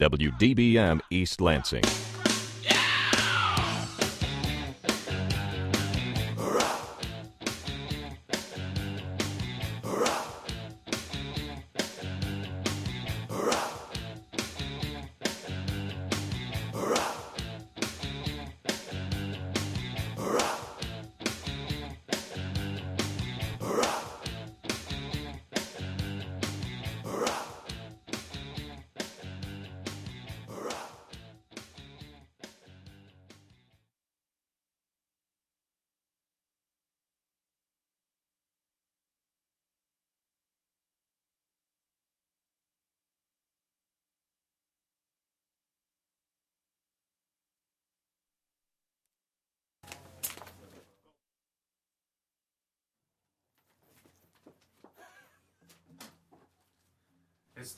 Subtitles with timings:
[0.00, 2.13] WDBM East Lansing.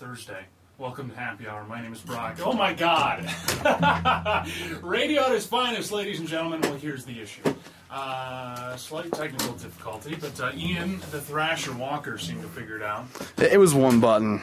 [0.06, 0.44] Thursday.
[0.78, 1.64] Welcome to Happy Hour.
[1.64, 2.38] My name is Brock.
[2.40, 3.28] Oh my God!
[4.82, 6.60] Radio at its finest, ladies and gentlemen.
[6.60, 7.42] Well, here's the issue.
[7.90, 13.06] Uh, slight technical difficulty, but uh, Ian, the Thrasher Walker, seemed to figure it out.
[13.38, 14.42] It was one button.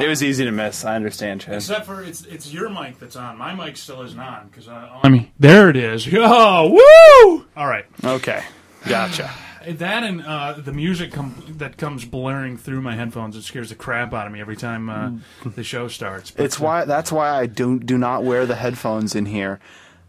[0.00, 0.82] It was easy to miss.
[0.82, 1.56] I understand, Chad.
[1.56, 3.36] Except for it's it's your mic that's on.
[3.36, 6.06] My mic still isn't on because uh, I mean there it is.
[6.14, 7.44] Oh, woo!
[7.54, 7.84] All right.
[8.02, 8.42] Okay,
[8.88, 9.30] gotcha.
[9.66, 13.74] That and uh, the music com- that comes blaring through my headphones, it scares the
[13.74, 15.12] crap out of me every time uh,
[15.44, 16.30] the show starts.
[16.30, 19.60] But, It's why that's why I do do not wear the headphones in here.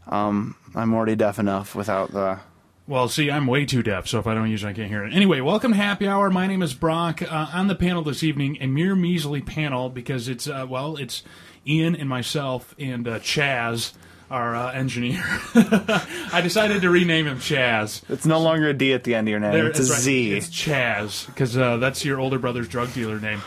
[0.07, 2.39] Um, I'm already deaf enough without the.
[2.85, 5.05] Well, see, I'm way too deaf, so if I don't use it, I can't hear
[5.05, 5.13] it.
[5.13, 6.29] Anyway, welcome to Happy Hour.
[6.29, 7.21] My name is Brock.
[7.21, 11.23] Uh, on the panel this evening, a mere measly panel because it's, uh, well, it's
[11.65, 13.93] Ian and myself and uh, Chaz,
[14.33, 15.23] our uh, engineer.
[15.55, 18.01] I decided to rename him Chaz.
[18.09, 19.51] It's no longer a D at the end of your name.
[19.51, 20.01] There- it's a right.
[20.01, 20.33] Z.
[20.33, 23.41] It's Chaz, because uh, that's your older brother's drug dealer name.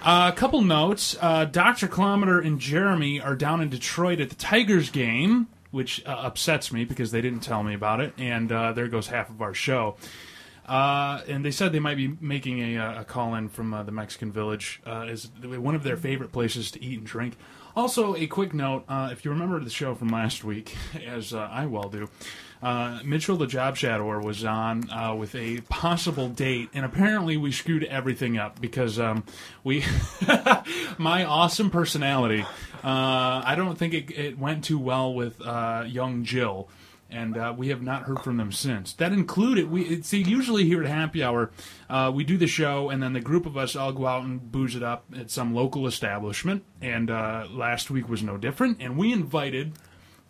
[0.00, 1.16] Uh, a couple notes.
[1.20, 1.88] Uh, Dr.
[1.88, 6.84] Kilometer and Jeremy are down in Detroit at the Tigers game, which uh, upsets me
[6.84, 9.96] because they didn't tell me about it, and uh, there goes half of our show.
[10.66, 13.90] Uh, and they said they might be making a, a call in from uh, the
[13.90, 17.36] Mexican Village uh, is one of their favorite places to eat and drink.
[17.78, 21.48] Also, a quick note: uh, if you remember the show from last week, as uh,
[21.48, 22.08] I well do,
[22.60, 27.52] uh, Mitchell the Job Shadower was on uh, with a possible date, and apparently we
[27.52, 29.22] screwed everything up because um,
[29.62, 29.84] we,
[30.98, 32.44] my awesome personality,
[32.82, 36.68] uh, I don't think it, it went too well with uh, young Jill
[37.10, 38.92] and uh, we have not heard from them since.
[38.94, 41.50] That included we see usually here at Happy Hour,
[41.88, 44.50] uh, we do the show and then the group of us all go out and
[44.52, 46.64] booze it up at some local establishment.
[46.82, 48.78] And uh, last week was no different.
[48.80, 49.72] And we invited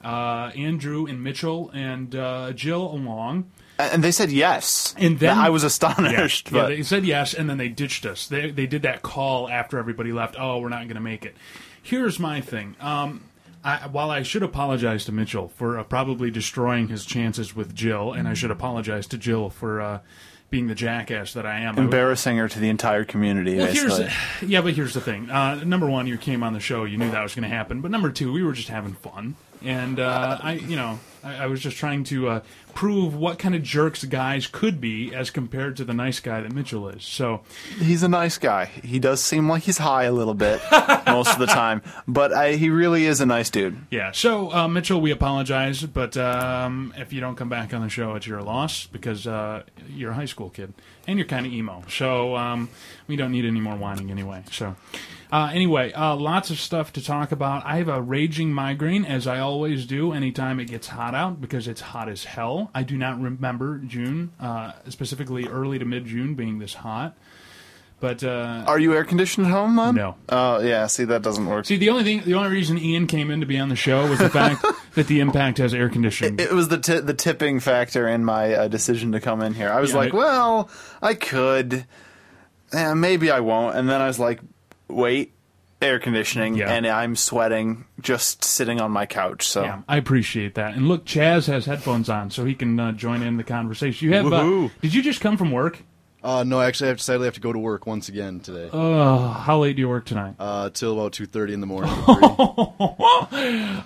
[0.02, 3.50] uh, Andrew and Mitchell and uh, Jill along.
[3.78, 4.94] And they said yes.
[4.98, 6.50] And then I was astonished.
[6.50, 8.26] yeah, but they said yes, and then they ditched us.
[8.26, 10.34] They they did that call after everybody left.
[10.36, 11.36] Oh, we're not going to make it.
[11.80, 12.74] Here's my thing.
[12.80, 13.22] Um,
[13.64, 18.12] I, while I should apologize to Mitchell for uh, probably destroying his chances with Jill,
[18.12, 19.98] and I should apologize to Jill for uh,
[20.50, 21.76] being the jackass that I am.
[21.78, 23.56] Embarrassing her to the entire community.
[23.56, 23.98] well, here's
[24.42, 25.30] yeah, but here's the thing.
[25.30, 27.80] Uh, number one, you came on the show, you knew that was going to happen.
[27.80, 31.46] But number two, we were just having fun, and uh, I, you know, I, I
[31.46, 32.40] was just trying to uh,
[32.74, 36.52] prove what kind of jerks guys could be as compared to the nice guy that
[36.52, 37.04] Mitchell is.
[37.04, 37.42] So
[37.78, 38.66] He's a nice guy.
[38.66, 40.60] He does seem like he's high a little bit
[41.06, 43.78] most of the time, but I, he really is a nice dude.
[43.90, 47.88] yeah, so uh, Mitchell, we apologize, but um, if you don't come back on the
[47.88, 50.72] show, it's your loss because uh, you're a high school kid
[51.06, 51.82] and you're kind of emo.
[51.88, 52.68] So um,
[53.06, 54.44] we don't need any more whining anyway.
[54.50, 54.76] So.
[55.30, 57.66] Uh, anyway, uh, lots of stuff to talk about.
[57.66, 61.68] I have a raging migraine, as I always do, anytime it gets hot out because
[61.68, 62.70] it's hot as hell.
[62.74, 67.14] I do not remember June, uh, specifically early to mid June, being this hot.
[68.00, 69.96] But uh, Are you air conditioned at home, then?
[69.96, 70.14] No.
[70.28, 70.86] Oh, yeah.
[70.86, 71.66] See, that doesn't work.
[71.66, 74.08] see, the only thing, the only reason Ian came in to be on the show
[74.08, 74.64] was the fact
[74.94, 76.38] that the Impact has air conditioning.
[76.38, 79.68] It was the t- the tipping factor in my uh, decision to come in here.
[79.68, 80.70] I was Yeah, like, I- well,
[81.02, 81.86] I could,
[82.72, 84.40] eh, maybe I won't, and then I was like,
[84.88, 85.32] wait,
[85.80, 86.72] air conditioning, Yeah.
[86.72, 89.46] and I'm sweating just sitting on my couch.
[89.46, 90.74] So Yeah, I appreciate that.
[90.74, 94.08] And look, Chaz has headphones on, so he can uh, join in the conversation.
[94.08, 94.32] You have?
[94.32, 95.82] Uh, did you just come from work?
[96.22, 98.68] Uh, no, actually, I have to sadly have to go to work once again today.
[98.72, 100.34] Oh, how late do you work tonight?
[100.38, 101.92] Uh, till about two thirty in the morning.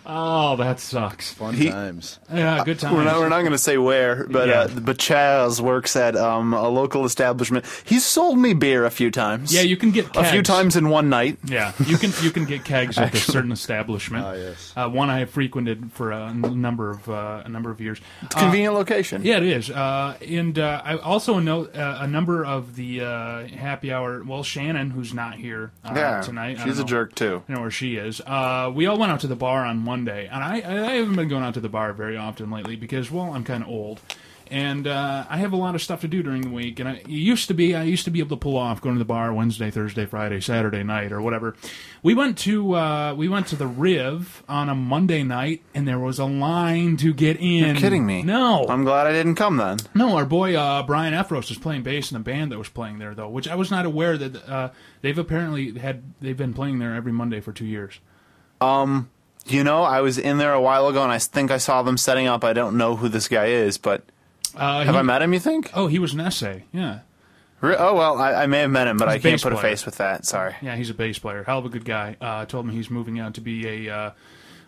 [0.05, 1.33] Oh, that sucks.
[1.33, 2.19] Fun He- times.
[2.33, 2.95] Yeah, good times.
[2.97, 6.53] We're not, we're not going to say where, but uh, but Chaz works at um,
[6.55, 7.65] a local establishment.
[7.85, 9.53] He's sold me beer a few times.
[9.55, 11.39] Yeah, you can get a few times in one night.
[11.45, 14.25] Yeah, you can you can get kegs at a certain establishment.
[14.25, 14.73] Ah, yes.
[14.77, 18.01] Uh, one I have frequented for a n- number of uh, a number of years.
[18.23, 19.23] Uh, Convenient location.
[19.25, 19.71] yeah, it is.
[19.71, 24.23] Uh, and uh, I also note uh, a number member of the uh, happy hour.
[24.23, 26.59] Well, Shannon, who's not here uh, yeah, tonight.
[26.63, 26.89] She's a know.
[26.89, 27.43] jerk too.
[27.49, 28.21] I know where she is.
[28.21, 31.29] Uh, we all went out to the bar on Monday, and I, I haven't been
[31.29, 34.01] going out to the bar very often lately because, well, I'm kind of old,
[34.53, 36.79] and uh, I have a lot of stuff to do during the week.
[36.79, 38.95] And I, it used to be, I used to be able to pull off going
[38.95, 41.57] to the bar Wednesday, Thursday, Friday, Saturday night, or whatever.
[42.03, 45.99] We went to uh, we went to the Riv on a Monday night, and there
[45.99, 47.65] was a line to get in.
[47.65, 48.23] You're kidding me.
[48.23, 49.79] No, I'm glad I didn't come then.
[49.95, 52.99] no, our boy uh, Brian Efros was playing bass in the band that was playing
[52.99, 54.69] there, though, which I was not aware that uh,
[55.01, 58.01] they've apparently had they've been playing there every Monday for two years.
[58.61, 59.09] Um.
[59.45, 61.97] You know, I was in there a while ago, and I think I saw them
[61.97, 62.45] setting up.
[62.45, 64.05] I don't know who this guy is, but
[64.57, 65.33] Uh, have he- I met him?
[65.33, 65.71] You think?
[65.75, 66.65] Oh, he was an essay.
[66.73, 67.01] Yeah,
[67.61, 69.57] Re- Oh well, I, I may have met him, but He's I can't put a
[69.57, 70.25] face with that.
[70.27, 70.55] Sorry.
[70.63, 71.45] yeah, he's a bass player.
[71.45, 72.17] Hell of a good guy.
[72.21, 74.11] Uh, told him he's moving out to be a uh,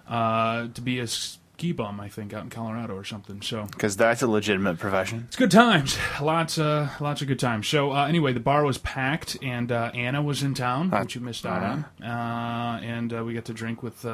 [0.08, 2.00] uh, to be a ski bum.
[2.00, 3.42] I think out in Colorado or something.
[3.42, 5.24] So Because that's a legitimate profession.
[5.28, 7.66] It's good times, lots, uh, lots of good times.
[7.68, 11.20] So uh, anyway, the bar was packed, and uh, Anna was in town, which you
[11.20, 14.04] missed out on, uh, and uh, we got to drink with.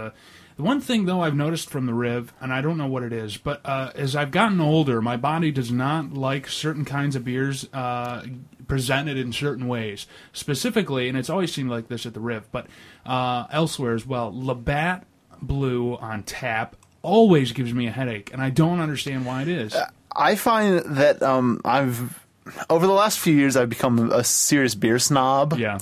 [0.51, 3.03] Uh, the one thing though I've noticed from the Riv, and I don't know what
[3.03, 7.17] it is, but uh, as I've gotten older, my body does not like certain kinds
[7.17, 8.25] of beers uh,
[8.67, 10.07] presented in certain ways.
[10.33, 12.67] Specifically, and it's always seemed like this at the Riv, but
[13.07, 14.33] uh, elsewhere as well.
[14.35, 15.07] Labatt
[15.43, 19.75] Blue on tap always gives me a headache, and I don't understand why it is.
[20.15, 22.27] I find that um, I've
[22.69, 25.55] over the last few years I've become a serious beer snob.
[25.59, 25.79] yeah.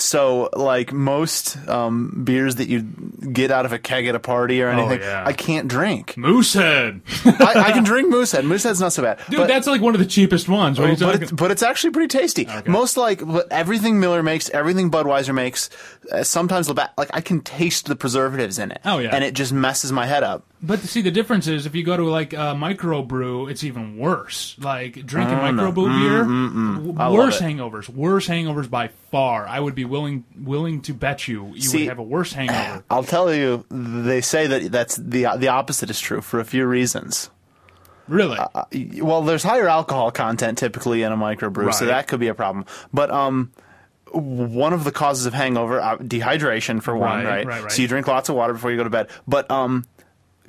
[0.00, 4.62] So, like most um, beers that you get out of a keg at a party
[4.62, 5.22] or anything, Oh, yeah.
[5.26, 6.16] I can't drink.
[6.16, 7.02] Moosehead.
[7.24, 8.44] I, I can drink Moosehead.
[8.44, 9.18] Moosehead's not so bad.
[9.28, 10.78] Dude, but, that's like one of the cheapest ones.
[10.80, 12.48] What but, but it's actually pretty tasty.
[12.66, 15.70] Most like everything Miller makes, everything Budweiser makes,
[16.10, 18.80] uh, sometimes Labatt, like I can taste the preservatives in it.
[18.84, 19.10] Oh, yeah.
[19.12, 20.44] and it just messes my head up.
[20.62, 24.56] But see, the difference is if you go to like a microbrew, it's even worse.
[24.58, 25.72] Like drinking Oh, no.
[25.72, 29.46] microbrew beer, love worse hangovers, worse hangovers by far.
[29.46, 32.84] I would be willing willing to bet you you See- would have a worse hangover.
[32.90, 36.64] I'll tell you, they say that that's the the opposite is true for a few
[36.66, 37.28] reasons.
[38.08, 38.38] Really?
[38.38, 38.64] Uh,
[39.04, 42.64] well, there's higher alcohol content typically in a microbrew, so that could be a problem.
[42.92, 43.52] But um,
[44.12, 47.46] one of the causes of hangover, uh, dehydration for one, Right, right?
[47.46, 47.72] right, right.
[47.72, 49.08] So you drink lots of water before you go to bed.
[49.28, 49.86] But um,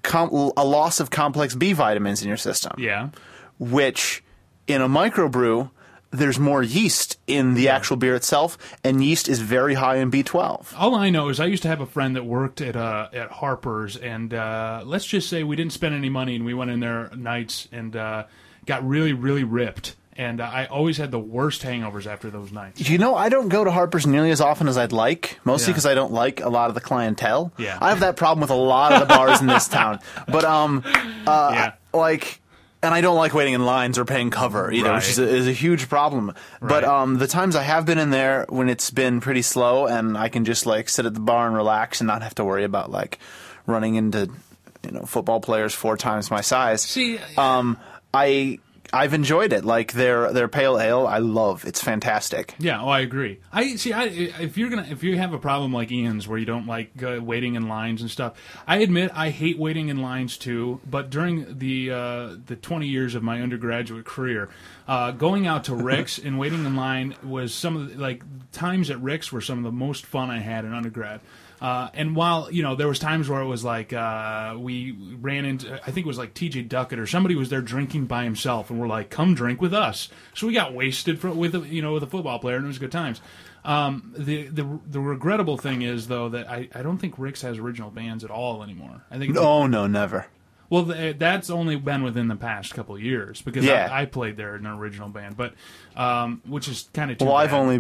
[0.02, 3.10] com- a loss of complex B vitamins in your system, yeah.
[3.60, 4.24] which
[4.66, 5.70] in a microbrew.
[6.12, 10.74] There's more yeast in the actual beer itself, and yeast is very high in B12.
[10.78, 13.32] All I know is I used to have a friend that worked at uh, at
[13.32, 16.82] Harper's, and uh, let's just say we didn't spend any money, and we went in
[16.82, 18.26] there nights and uh,
[18.66, 19.96] got really, really ripped.
[20.18, 22.88] And uh, I always had the worst hangovers after those nights.
[22.90, 25.72] You know, I don't go to Harper's nearly as often as I'd like, mostly Yeah.
[25.72, 27.54] because I don't like a lot of the clientele.
[27.58, 27.78] Yeah.
[27.80, 30.00] I have that problem with a lot of the bars in this town.
[30.28, 30.84] But um,
[31.26, 31.72] uh, Yeah.
[31.94, 32.41] like,
[32.84, 35.48] and I don't like waiting in lines or paying cover either, which is a, is
[35.48, 36.34] a huge problem.
[36.62, 40.18] But um, the times I have been in there when it's been pretty slow and
[40.18, 42.64] I can just like sit at the bar and relax and not have to worry
[42.64, 43.20] about like
[43.68, 44.30] running into
[44.84, 46.82] you know football players four times my size.
[46.82, 47.78] See, um,
[48.14, 48.60] I.
[48.94, 49.64] I've enjoyed it.
[49.64, 51.66] Like their their pale ale, I love.
[51.66, 52.56] It's fantastic.
[52.60, 53.40] Yeah, oh, I agree.
[53.52, 53.94] I see.
[53.94, 56.92] I if you're gonna if you have a problem like Ian's where you don't like
[57.02, 58.34] uh, waiting in lines and stuff,
[58.68, 60.82] I admit I hate waiting in lines too.
[60.90, 64.50] But during the uh, the 20 years of my undergraduate career,
[64.88, 68.90] uh, going out to Rick's and waiting in line was some of the, like times
[68.90, 71.22] at Rick's were some of the most fun I had in undergrad.
[71.62, 75.46] Uh, and while you know there was times where it was like uh, we ran
[75.46, 76.64] into I think it was like T.J.
[76.64, 80.10] Duckett or somebody was there drinking by himself and we're like come drink with us
[80.34, 82.80] so we got wasted for, with you know with a football player and it was
[82.80, 83.22] good times.
[83.64, 87.60] Um, the the the regrettable thing is though that I, I don't think Rick's has
[87.60, 89.04] original bands at all anymore.
[89.12, 90.26] I think Oh no, never.
[90.72, 93.90] Well, th- that's only been within the past couple of years because Yeah.
[93.92, 95.54] I, I played there in an original band, but
[95.96, 97.76] um, which is kind of Well, I've only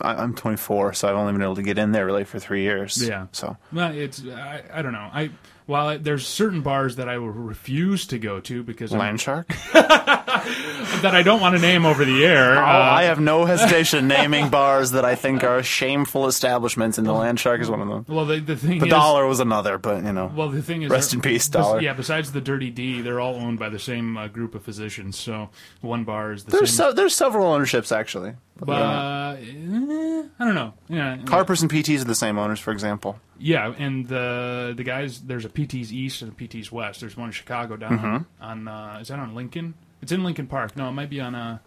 [0.00, 2.62] I- I'm 24, so I've only been able to get in there really for three
[2.62, 2.96] years.
[3.06, 3.26] Yeah.
[3.32, 5.10] So Well, it's I, I don't know.
[5.12, 5.30] I
[5.70, 9.20] while I, there's certain bars that I will refuse to go to because I'm, Land
[9.20, 9.46] Shark.
[9.72, 12.58] that I don't want to name over the air.
[12.58, 17.06] Oh, uh, I have no hesitation naming bars that I think are shameful establishments, and
[17.06, 18.04] the Land Shark is one of them.
[18.08, 20.32] well, the, the thing The is, Dollar was another, but you know.
[20.34, 21.80] Well, the thing is, Rest in peace, Dollar.
[21.80, 25.16] Yeah, besides the Dirty D, they're all owned by the same uh, group of physicians.
[25.16, 25.50] So
[25.80, 26.88] one bar is the there's same.
[26.88, 28.34] so, there's several ownerships actually.
[28.60, 30.74] But, uh, eh, I don't know.
[30.88, 33.18] Yeah, Harper's and PTs are the same owners, for example.
[33.38, 37.00] Yeah, and the the guys there's a PT's East and a PT's West.
[37.00, 38.42] There's one in Chicago down Mm-hmm.
[38.44, 39.74] on uh, is that on Lincoln?
[40.02, 40.76] It's in Lincoln Park.
[40.76, 41.58] No, it might be on uh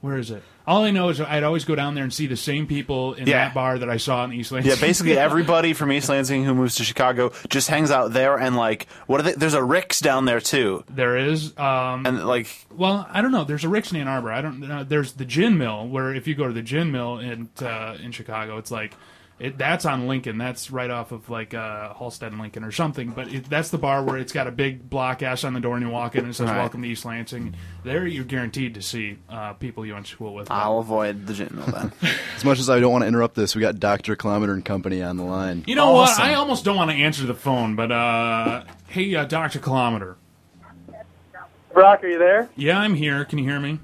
[0.00, 0.42] Where is it?
[0.64, 3.26] All I know is I'd always go down there and see the same people in
[3.26, 3.46] Yeah.
[3.46, 4.70] that bar that I saw in East Lansing.
[4.70, 8.54] Yeah, basically everybody from East Lansing who moves to Chicago just hangs out there and
[8.54, 9.32] like what are they?
[9.32, 11.56] There's a Rick's down there too, there is.
[11.58, 13.42] Um, and like well, I don't know.
[13.44, 14.30] There's a Rick's in Ann Arbor.
[14.30, 14.70] I don't.
[14.70, 17.96] Uh, there's the Gin Mill, where if you go to the Gin Mill in uh,
[18.02, 18.94] in Chicago, it's like.
[19.40, 20.36] It, that's on Lincoln.
[20.36, 23.10] That's right off of like uh, Halsted and Lincoln or something.
[23.10, 25.76] But it, that's the bar where it's got a big block S on the door
[25.76, 26.56] and you walk in and it says Right.
[26.58, 27.54] "Welcome to East Lansing."
[27.84, 30.50] There, you're guaranteed to see uh, people you went to school with.
[30.50, 31.92] I'll avoid the gin mill then.
[32.36, 35.02] As much as I don't want to interrupt this, we got Doctor Kilometer and Company
[35.02, 35.62] on the line.
[35.68, 36.18] You know what?
[36.18, 40.16] I almost don't want to answer the phone, but uh, hey, uh, Doctor Kilometer.
[41.72, 42.48] Brock, are you there?
[42.56, 43.24] Yeah, I'm here.
[43.24, 43.78] Can you hear me?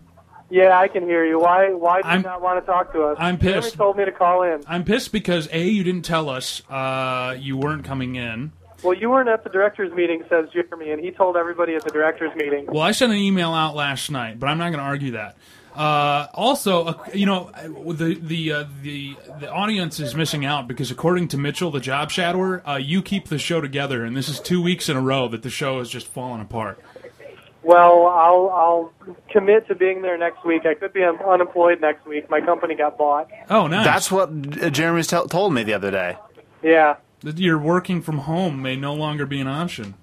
[0.55, 1.41] Yeah, I can hear you.
[1.41, 1.73] Why?
[1.73, 3.17] Why do I'm- you not want to talk to us?
[3.19, 3.75] I'm Jeremy pissed.
[3.75, 4.63] told me to call in.
[4.69, 8.53] I'm pissed because a you didn't tell us uh, you weren't coming in.
[8.85, 11.91] Well, you weren't at the directors' meeting, says Jeremy, and he told everybody at the
[11.91, 12.67] directors' meeting.
[12.67, 15.37] Well, I sent an email out last night, but I'm not going to argue that.
[15.75, 17.51] Uh, also, uh, you know,
[17.93, 22.11] the the uh, the the audience is missing out because according to Mitchell, the job
[22.11, 25.27] shadower, uh, you keep the show together, and this is two weeks in a row
[25.27, 26.79] that the show has just fallen apart.
[27.65, 30.67] Well, I'll I'll commit to being there next week.
[30.67, 32.29] I could be un- unemployed next week.
[32.29, 33.31] My company got bought.
[33.49, 33.87] Oh, nice.
[33.87, 36.19] That's what uh, Jeremy's told me the other day.
[36.63, 36.97] Yeah.
[37.21, 39.95] That Your working from home may no longer be an option.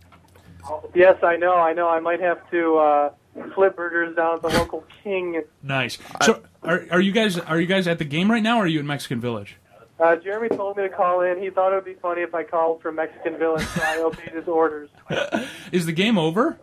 [0.96, 1.54] Yes, I know.
[1.54, 1.88] I know.
[1.88, 3.10] I might have to uh,
[3.54, 5.44] flip burgers down at the local King.
[5.62, 6.00] Nice.
[6.24, 8.68] So, are, are you guys are you guys at the game right now, or are
[8.68, 9.58] you in Mexican Village?
[10.00, 11.40] Uh, Jeremy told me to call in.
[11.40, 14.32] He thought it would be funny if I called from Mexican Village, so I obeyed
[14.32, 14.90] his orders.
[15.72, 16.58] Is the game over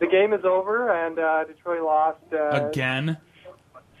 [0.00, 3.16] The game is over, and uh, Detroit lost uh, again?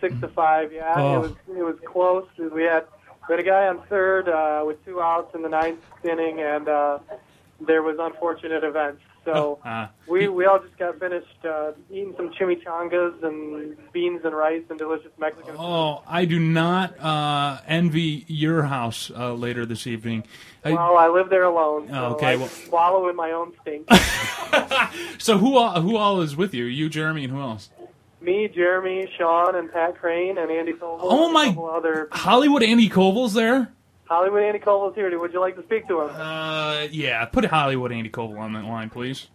[0.00, 0.72] six to five.
[0.72, 1.14] Yeah, Oh.
[1.16, 2.26] it was it was close.
[2.38, 2.84] We had
[3.28, 6.68] we had a guy on third uh, with two outs in the ninth inning, and
[6.68, 6.98] uh,
[7.66, 9.00] there was unfortunate events.
[9.26, 14.34] So Uh, we we all just got finished uh, eating some chimichangas and beans and
[14.34, 15.52] rice and delicious Mexican.
[15.54, 15.60] food.
[15.60, 20.24] oh, I do not uh, envy your house uh, later this evening.
[20.64, 23.52] I- Well, I live there alone, so Oh, okay, I well- swallow in my own
[23.60, 23.86] stink.
[25.18, 26.64] so who all, who all is with you?
[26.64, 27.70] You, Jeremy, and who else?
[28.20, 30.98] Me, Jeremy, Sean, and Pat Crane, and Andy Koval.
[31.02, 33.72] Oh, and my- couple other Hollywood Andy Koval's there.
[34.08, 35.18] Hollywood Andy Koval's here.
[35.18, 36.10] Would you like to speak to him?
[36.14, 39.26] Uh, yeah, put Hollywood Andy Koval on that line, please.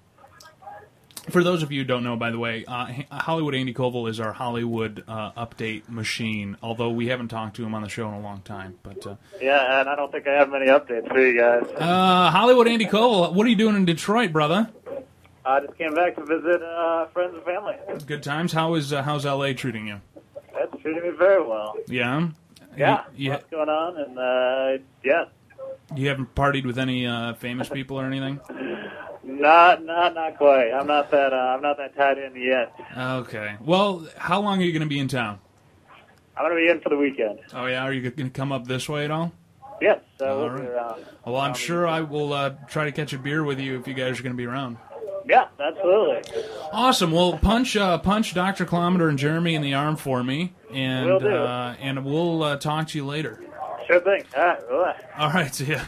[1.30, 4.20] For those of you who don't know, by the way, uh, Hollywood Andy Koval is
[4.20, 6.58] our Hollywood uh, update machine.
[6.64, 9.16] Although we haven't talked to him on the show in a long time, but uh,
[9.40, 11.64] Yeah, and I don't think I have many updates for you guys.
[11.78, 14.70] uh, Hollywood Andy Koval, what are you doing in Detroit, brother?
[15.46, 17.76] I just came back to visit uh, friends and family.
[18.08, 18.52] Good times.
[18.54, 20.00] How is uh, how's LA treating you?
[20.54, 21.76] That's treating me very well.
[21.88, 22.30] Yeah,
[22.78, 23.98] Yeah, You, you, what's going on?
[23.98, 25.26] And uh, yeah,
[25.96, 28.40] you haven't partied with any uh, famous people or anything?
[29.24, 30.72] not not not quite.
[30.72, 32.74] I'm not that uh, I'm not that tied in yet.
[32.98, 33.56] Okay.
[33.60, 35.40] Well, how long are you going to be in town?
[36.38, 37.40] I'm gonna be in for the weekend.
[37.54, 39.34] Oh yeah, are you going to come up this way at all?
[39.82, 40.62] Yes, so All we'll right.
[40.62, 41.06] be around.
[41.26, 43.94] Well, I'm sure I will uh, try to catch a beer with you if you
[43.96, 44.78] guys are going to be around.
[45.28, 46.22] Yeah, absolutely.
[46.72, 47.12] Awesome.
[47.12, 48.66] Well, punch, uh, punch Dr.
[48.66, 51.30] Kilometer and Jeremy in the arm for me, and Will do.
[51.36, 53.44] uh, and we'll uh, talk to you later.
[53.88, 54.24] Sure thing.
[54.38, 54.70] All right.
[54.70, 54.96] Bye.
[55.18, 55.54] All right.
[55.56, 55.82] See ya.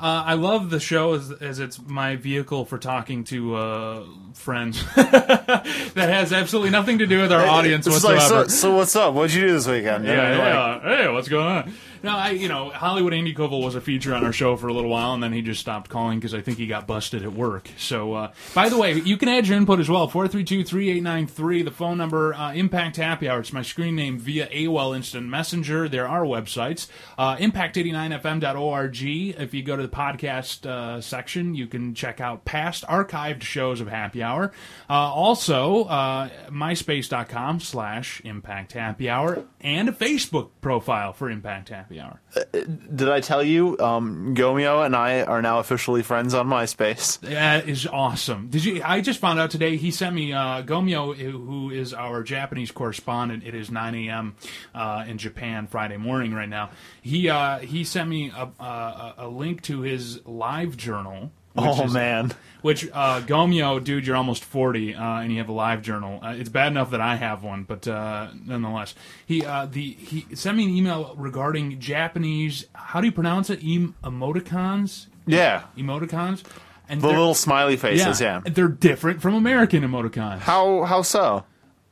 [0.00, 4.82] Uh, I love the show as, as it's my vehicle for talking to uh, friends.
[4.96, 5.62] that
[5.94, 8.48] has absolutely nothing to do with our audience It's like, whatsoever.
[8.48, 9.14] so, so what's up?
[9.14, 10.04] What'd you do this weekend?
[10.04, 10.96] You know, Yeah, like- yeah.
[10.96, 11.72] Hey, what's going on?
[12.02, 14.72] No, I, you know, Hollywood Andy Koval was a feature on our show for a
[14.72, 17.32] little while, and then he just stopped calling because I think he got busted at
[17.32, 17.70] work.
[17.78, 20.08] So, uh, by the way, you can add your input as well.
[20.08, 23.40] 432-3893, the phone number, uh, Impact Happy Hour.
[23.40, 25.88] It's my screen name via AOL Instant Messenger.
[25.88, 26.88] There are websites.
[27.16, 29.02] Uh, Impact89fm.org.
[29.02, 33.80] If you go to the podcast uh, section, you can check out past archived shows
[33.80, 34.52] of Happy Hour.
[34.90, 41.91] Uh, also, uh, myspace.com slash Impact Happy Hour and a Facebook profile for Impact Happy
[42.00, 42.20] Hour.
[42.52, 47.20] Did I tell you, um, Gomeo and I are now officially friends on MySpace?
[47.20, 48.48] That is awesome.
[48.48, 48.82] Did you?
[48.84, 49.76] I just found out today.
[49.76, 53.44] He sent me uh, Gomyo, who is our Japanese correspondent.
[53.44, 54.36] It is 9 a.m.
[54.74, 56.70] Uh, in Japan Friday morning right now.
[57.00, 61.32] He uh, he sent me a, a, a link to his live journal.
[61.56, 62.32] Oh is- man,
[62.62, 66.20] Which uh, Gomyo, dude, you're almost 40, uh, and you have a live journal.
[66.22, 68.94] Uh, it's bad enough that I have one, but uh, nonetheless,
[69.26, 72.66] he uh, the he sent me an email regarding Japanese.
[72.74, 73.60] How do you pronounce it?
[73.64, 75.06] Em- emoticons.
[75.26, 76.42] yeah, Emoticons.
[76.88, 78.20] And the little smiley faces.
[78.20, 78.40] Yeah.
[78.44, 80.40] they're different from American emoticons.
[80.40, 81.44] How how so?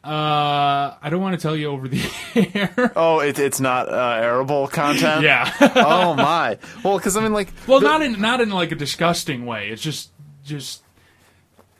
[0.02, 2.00] Uh, I don't want to tell you over the
[2.54, 2.92] air.
[2.97, 5.23] Oh, it, it's not uh, arable content.
[5.23, 5.52] yeah.
[5.76, 6.57] oh my.
[6.83, 9.69] Well, because I mean, like, well, the- not in not in like a disgusting way.
[9.69, 10.11] It's just
[10.42, 10.83] just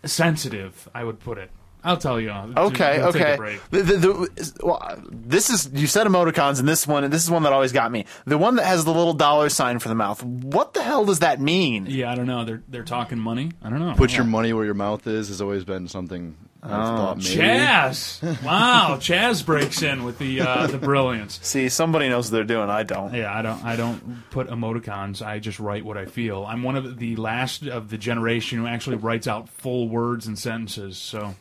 [0.05, 0.89] sensitive.
[0.95, 1.51] I would put it.
[1.83, 2.29] I'll tell you.
[2.31, 3.37] Okay, We'll take a okay.
[3.37, 3.71] break.
[3.71, 7.45] The, the, the, well, this is you said emoticons, and this one, this is one
[7.45, 8.05] that always got me.
[8.27, 10.23] The one that has the little dollar sign for the mouth.
[10.23, 11.87] What the hell does that mean?
[11.89, 12.45] Yeah, I don't know.
[12.45, 13.53] They're they're talking money.
[13.63, 13.95] I don't know.
[13.95, 17.29] Put your money where your mouth is has always been something I've thought maybe.
[17.29, 18.43] Chaz.
[18.45, 21.39] Wow, Chaz breaks in with the uh, the brilliance.
[21.43, 22.69] See, somebody knows what they're doing.
[22.69, 23.15] I don't.
[23.15, 23.65] Yeah, I don't.
[23.65, 25.25] I don't put emoticons.
[25.25, 26.45] I just write what I feel.
[26.45, 30.39] I'm one of the last of the generation who actually writes out full words and
[30.39, 30.99] sentences.
[30.99, 31.35] So,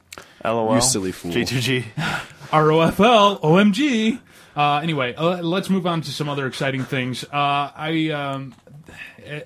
[0.46, 0.76] LOL.
[0.76, 1.32] You silly fool.
[1.32, 1.86] G2G.
[2.52, 4.20] R O F L O M G.
[4.56, 7.24] Uh, anyway, uh, let's move on to some other exciting things.
[7.26, 8.56] Uh, I, um,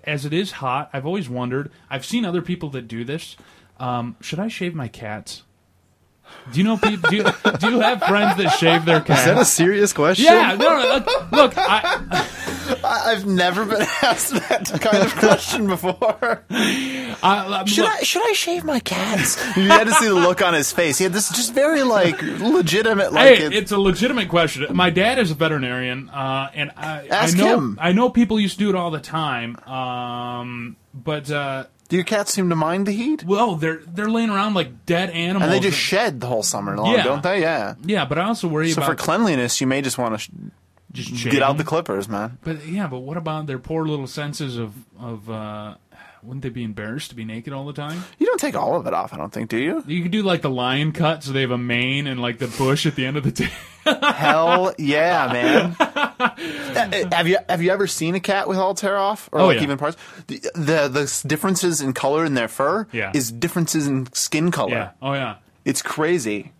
[0.03, 1.71] as it is hot, I've always wondered.
[1.89, 3.35] I've seen other people that do this.
[3.79, 5.43] Um, should I shave my cats?
[6.51, 7.09] Do you know people?
[7.09, 7.23] Do you,
[7.59, 9.21] do you have friends that shave their cats?
[9.21, 10.25] Is that a serious question?
[10.25, 12.01] yeah, no, no, look, look I,
[12.83, 16.43] I- I've never been asked that kind of question before.
[16.49, 19.37] I, Should look, I should I shave my cats?
[19.55, 20.97] You had to see the look on his face.
[20.97, 24.65] He had this just very like legitimate like hey, it- it's a legitimate question.
[24.75, 27.77] My dad is a veterinarian, uh, and I, Ask I know him.
[27.81, 29.57] I know people used to do it all the time.
[29.65, 33.23] Um, but uh, Do your cats seem to mind the heat?
[33.23, 35.43] well, they're they're laying around like dead animals.
[35.43, 37.03] And they just shed the whole summer long, Yeah.
[37.03, 37.41] don't they?
[37.41, 37.75] Yeah.
[37.83, 40.29] yeah, but I also worry So about for cleanliness, you may just want to sh-
[40.93, 42.37] just get out the clippers, man.
[42.43, 45.29] But yeah, but what about their poor little senses of of?
[45.29, 45.75] Uh,
[46.23, 48.03] wouldn't they be embarrassed to be naked all the time?
[48.17, 49.83] You don't take all of it off, I don't think, do you?
[49.85, 52.47] You could do like the lion cut, so they have a mane and like the
[52.47, 53.49] bush at the end of the tail.
[54.13, 55.75] Hell yeah, man.
[55.79, 59.45] Uh, have you have you ever seen a cat with all tear off or Oh,
[59.47, 59.63] like yeah.
[59.63, 59.97] even parts?
[60.27, 63.11] The, the the differences in color in their fur Yeah.
[63.13, 64.71] is differences in skin color.
[64.71, 64.91] yeah.
[65.01, 65.35] Oh yeah.
[65.65, 66.51] It's crazy.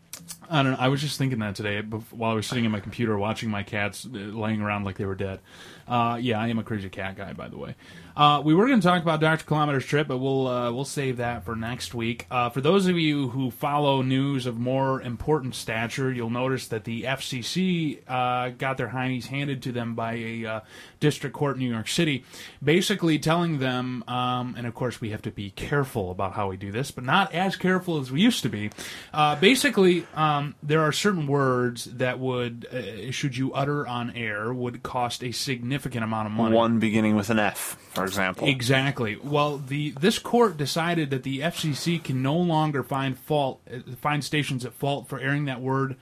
[0.49, 0.77] I don't know.
[0.79, 3.63] I was just thinking that today while I was sitting in my computer watching my
[3.63, 5.39] cats uh, laying around like they were dead.
[5.87, 7.75] Uh, yeah, I am a crazy cat guy, by the way.
[8.15, 9.43] Uh, we were going to talk about Dr.
[9.45, 12.27] Kilometer's trip, but we'll uh, we'll save that for next week.
[12.29, 16.83] Uh, for those of you who follow news of more important stature, you'll notice that
[16.83, 20.59] the FCC uh, got their heinies handed to them by a uh,
[20.99, 22.23] district court in New York City,
[22.63, 26.57] basically telling them, um, and of course we have to be careful about how we
[26.57, 28.69] do this, but not as careful as we used to be.
[29.11, 32.67] Uh, basically, um, there are certain words that would,
[33.09, 36.55] should you utter on air, would cost a significant amount of money.
[36.55, 38.47] One beginning with an F, for example.
[38.47, 39.17] Exactly.
[39.23, 43.61] Well, the this court decided that the FCC can no longer find fault
[44.01, 45.95] find stations at fault for airing that word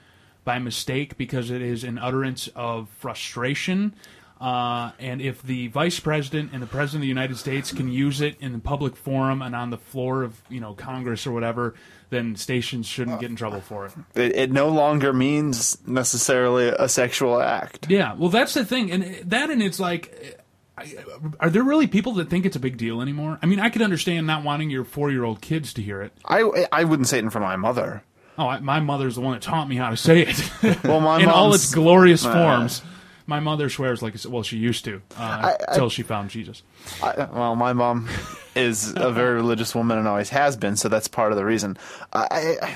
[0.44, 3.94] by mistake because it is an utterance of frustration.
[4.40, 8.22] Uh, and if the vice president and the president of the United States can use
[8.22, 11.76] it in the public forum and on the floor of you know Congress or whatever,
[12.10, 13.94] then stations shouldn't get in trouble for it.
[14.16, 17.92] It, it no longer means necessarily a sexual act.
[17.92, 20.41] Yeah, well, that's the thing, and that, and it's like,
[20.78, 20.96] I-
[21.40, 23.38] are there really people that think it's a big deal anymore?
[23.42, 26.14] I mean, I could understand not wanting your four-year-old kids to hear it.
[26.26, 28.04] I I wouldn't say it in front of my mother.
[28.38, 31.20] Oh, I, my mother's the one that taught me how to say it Well, my
[31.22, 32.82] in all its glorious Uh, forms.
[33.28, 36.64] My mother swears like well, she used to uh, until she found Jesus.
[37.04, 38.10] I, well, my mom
[38.56, 41.78] is a very religious woman and always has been, so that's part of the reason.
[42.12, 42.76] I,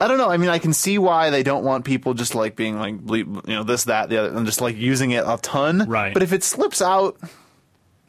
[0.00, 0.30] I, don't know.
[0.30, 3.48] I mean, I can see why they don't want people just like being like, bleep,
[3.48, 5.88] you know, this, that, the other, and just like using it a ton.
[5.88, 6.14] Right.
[6.14, 7.16] But if it slips out,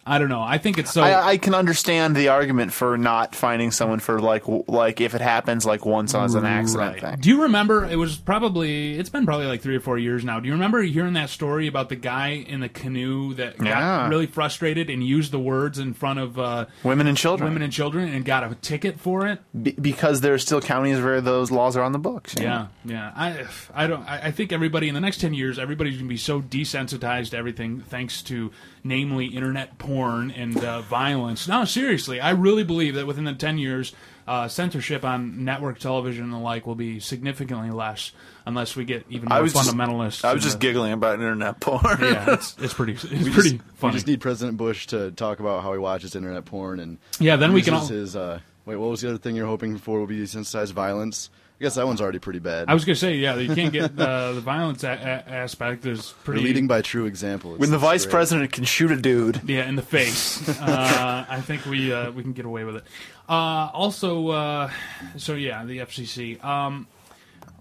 [0.05, 0.41] I don't know.
[0.41, 1.01] I think it's so.
[1.03, 5.21] I, I can understand the argument for not finding someone for like, like if it
[5.21, 7.01] happens like once as an accident Right.
[7.01, 7.19] thing.
[7.19, 7.85] Do you remember?
[7.85, 8.97] It was probably.
[8.97, 10.39] It's been probably like three or four years now.
[10.39, 14.09] Do you remember hearing that story about the guy in the canoe that got Yeah.
[14.09, 17.47] really frustrated and used the words in front of uh, Women and children.
[17.49, 19.39] women and children and got a ticket for it?
[19.61, 22.35] Be- because there are still counties where those laws are on the books.
[22.35, 22.43] know?
[22.43, 23.11] Yeah, yeah.
[23.15, 24.01] I, I don't.
[24.09, 27.37] I, I think everybody in the next ten years, everybody's gonna be so desensitized to
[27.37, 28.51] everything, thanks to
[28.83, 31.47] namely internet porn and uh, violence.
[31.47, 33.93] No, seriously, I really believe that within the ten years,
[34.27, 38.11] uh, censorship on network television and the like will be significantly less,
[38.45, 41.59] unless we get even more I was just- I was just the- giggling about internet
[41.59, 41.81] porn.
[42.01, 42.93] Yeah, it's, it's pretty.
[42.93, 43.91] It's We pretty just, funny.
[43.91, 47.35] We just need President Bush to talk about how he watches internet porn and Yeah,
[47.37, 48.15] then we can all- his.
[48.15, 49.99] Uh, wait, what was the other thing you're hoping for?
[49.99, 51.29] Will be desensitized violence.
[51.59, 52.69] I guess that one's already pretty bad.
[52.69, 54.87] I was gonna say, yeah, you can't get uh, the violence a-
[55.27, 56.41] a- aspect is We're pretty.
[56.43, 57.51] leading by true example.
[57.51, 58.11] It's- when the vice great.
[58.11, 59.41] president can shoot a dude.
[59.45, 60.47] Yeah, in the face.
[60.61, 62.83] uh, I think we uh, we can get away with it.
[63.27, 64.71] Uh, also, uh,
[65.17, 66.41] so yeah, the FCC.
[66.43, 66.87] Um,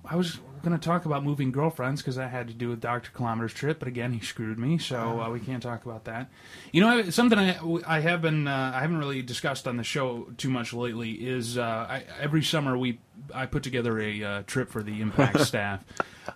[0.05, 3.11] I was going to talk about moving girlfriends because that had to do with Doctor
[3.15, 6.31] Kilometer's trip, but again, he screwed me, so uh, we can't talk about that.
[6.73, 10.29] You know, something I, I have been uh, I haven't really discussed on the show
[10.37, 13.01] too much lately is uh, I, every summer we
[13.35, 15.85] I put together a uh, trip for the Impact staff.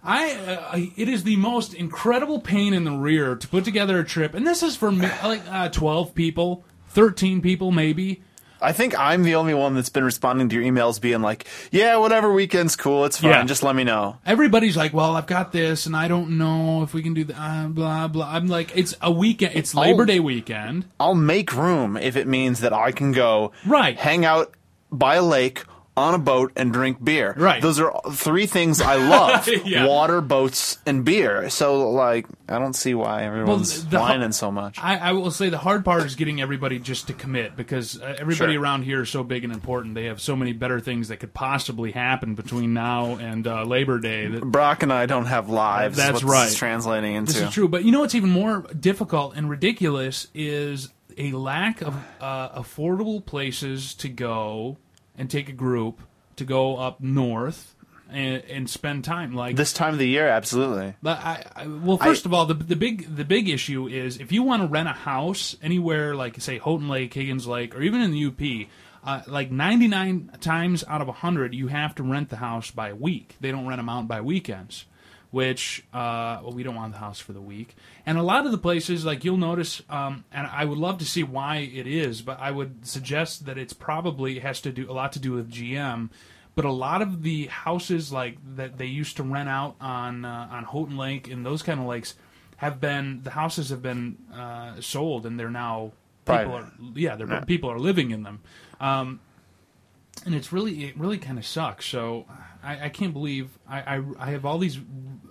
[0.03, 4.05] I, uh, it is the most incredible pain in the rear to put together a
[4.05, 8.23] trip, and this is for me, like uh, twelve people, thirteen people, maybe.
[8.63, 11.97] I think I'm the only one that's been responding to your emails, being like, "Yeah,
[11.97, 13.05] whatever weekend's cool.
[13.05, 13.31] It's fine.
[13.31, 13.45] Yeah.
[13.45, 16.95] Just let me know." Everybody's like, "Well, I've got this, and I don't know if
[16.95, 18.29] we can do that." Uh, blah blah.
[18.31, 19.55] I'm like, "It's a weekend.
[19.57, 20.07] It's Labor Oh.
[20.07, 23.99] Day weekend." I'll make room if it means that I can go Right.
[23.99, 24.53] hang out
[24.91, 27.35] by a lake on a boat and drink beer.
[27.37, 27.61] Right.
[27.61, 29.87] Those are three things I love: Yeah.
[29.87, 31.51] water, boats, and beer.
[31.51, 34.79] So, like, I don't see why everyone's the- whining so much.
[34.79, 38.17] I, I will say the hard part is getting everybody just to commit because uh,
[38.19, 38.63] everybody Sure.
[38.63, 39.95] around here is so big and important.
[39.95, 43.99] They have so many better things that could possibly happen between now and uh, Labor
[43.99, 44.29] Day.
[44.29, 45.99] That Brock and I don't have lives.
[45.99, 46.51] That's right.
[46.55, 47.69] Translating into this is true.
[47.69, 53.23] But you know what's even more difficult and ridiculous is a lack of uh, affordable
[53.25, 54.79] places to go
[55.23, 56.01] and take a group
[56.35, 57.77] to go up north
[58.11, 59.33] and, and spend time.
[59.33, 60.27] Like this time of the year.
[60.27, 60.95] Absolutely.
[61.01, 64.33] But I, I, well, first of all, the the big the big issue is if
[64.33, 68.01] you want to rent a house anywhere, like say Houghton Lake, Higgins Lake, or even
[68.01, 68.69] in the UP,
[69.05, 72.89] uh, like ninety nine times out of hundred, you have to rent the house by
[72.89, 73.37] a week.
[73.41, 74.87] They don't rent them out by weekends,
[75.33, 77.75] which uh, well, we don't want the house for the week.
[78.07, 81.05] And a lot of the places, like you'll notice, um, and I would love to
[81.05, 84.93] see why it is, but I would suggest that it's probably has to do a
[84.93, 86.11] lot to do with GM
[86.55, 90.49] but a lot of the houses like that they used to rent out on uh,
[90.53, 92.15] on Houghton Lake and those kind of lakes
[92.59, 95.93] have been the houses have been uh, sold and they're now
[96.27, 96.53] people Private.
[96.55, 97.41] are yeah they're Yeah.
[97.45, 98.41] people are living in them
[98.83, 99.21] um,
[100.25, 101.87] and it's really it really kind of sucks.
[101.87, 102.27] So
[102.63, 104.79] I, I can't believe I, I I have all these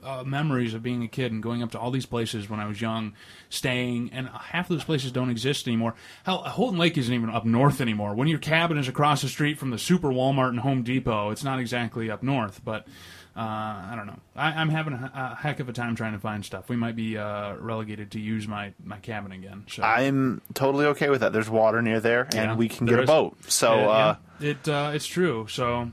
[0.04, 2.68] uh, memories of being a kid and going up to all these places when I
[2.68, 3.14] was young
[3.50, 5.96] staying and half of those places don't exist anymore.
[6.24, 8.16] Hell Houghton Lake isn't even up north anymore.
[8.16, 11.44] When your cabin is across the street from the super Walmart and Home Depot it's
[11.44, 12.88] not exactly up north but
[13.36, 14.20] uh, I don't know.
[14.36, 16.68] I, I'm having a, a heck of a time trying to find stuff.
[16.68, 19.66] We might be uh, relegated to use my, my cabin again.
[19.70, 21.32] So I'm totally okay with that.
[21.32, 23.08] There's water near there, and Yeah, we can get a is.
[23.08, 23.38] boat.
[23.50, 24.50] So Yeah, uh, yeah.
[24.50, 25.48] it uh, it's true.
[25.50, 25.92] So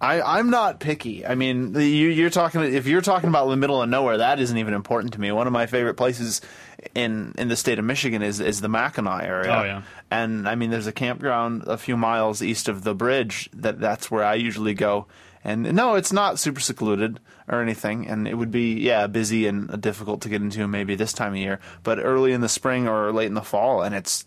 [0.00, 1.26] I, I'm not picky.
[1.26, 2.62] I mean, you, you're talking.
[2.62, 5.32] If you're talking about the middle of nowhere, that isn't even important to me.
[5.32, 6.40] One of my favorite places
[6.94, 9.52] in in the state of Michigan is is the Mackinac area.
[9.52, 9.82] Oh, yeah.
[10.10, 13.50] And I mean, there's a campground a few miles east of the bridge.
[13.54, 15.08] That that's where I usually go.
[15.44, 19.80] And no, it's not super secluded or anything, and it would be yeah busy and
[19.80, 21.60] difficult to get into maybe this time of year.
[21.82, 24.26] But early in the spring or late in the fall, and it's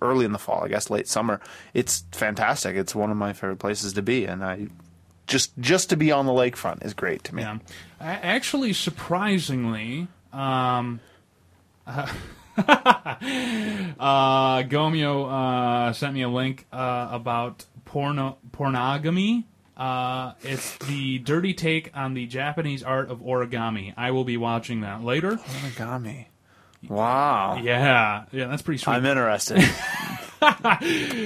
[0.00, 1.40] early in the fall, I guess, late summer.
[1.74, 2.76] It's fantastic.
[2.76, 4.68] It's one of my favorite places to be, and I
[5.26, 7.42] just just to be on the lakefront is great to me.
[7.42, 7.58] yeah,
[8.00, 11.00] actually, surprisingly, um,
[11.86, 12.06] uh,
[14.64, 19.44] Gomeo uh, sent me a link uh, about porno pornogamy.
[19.82, 23.92] Uh, it's the dirty take on the Japanese art of origami.
[23.96, 25.36] I will be watching that later.
[25.38, 26.26] Origami.
[26.88, 27.56] Wow.
[27.60, 28.92] Yeah, yeah, that's pretty sweet.
[28.92, 29.56] I'm interested.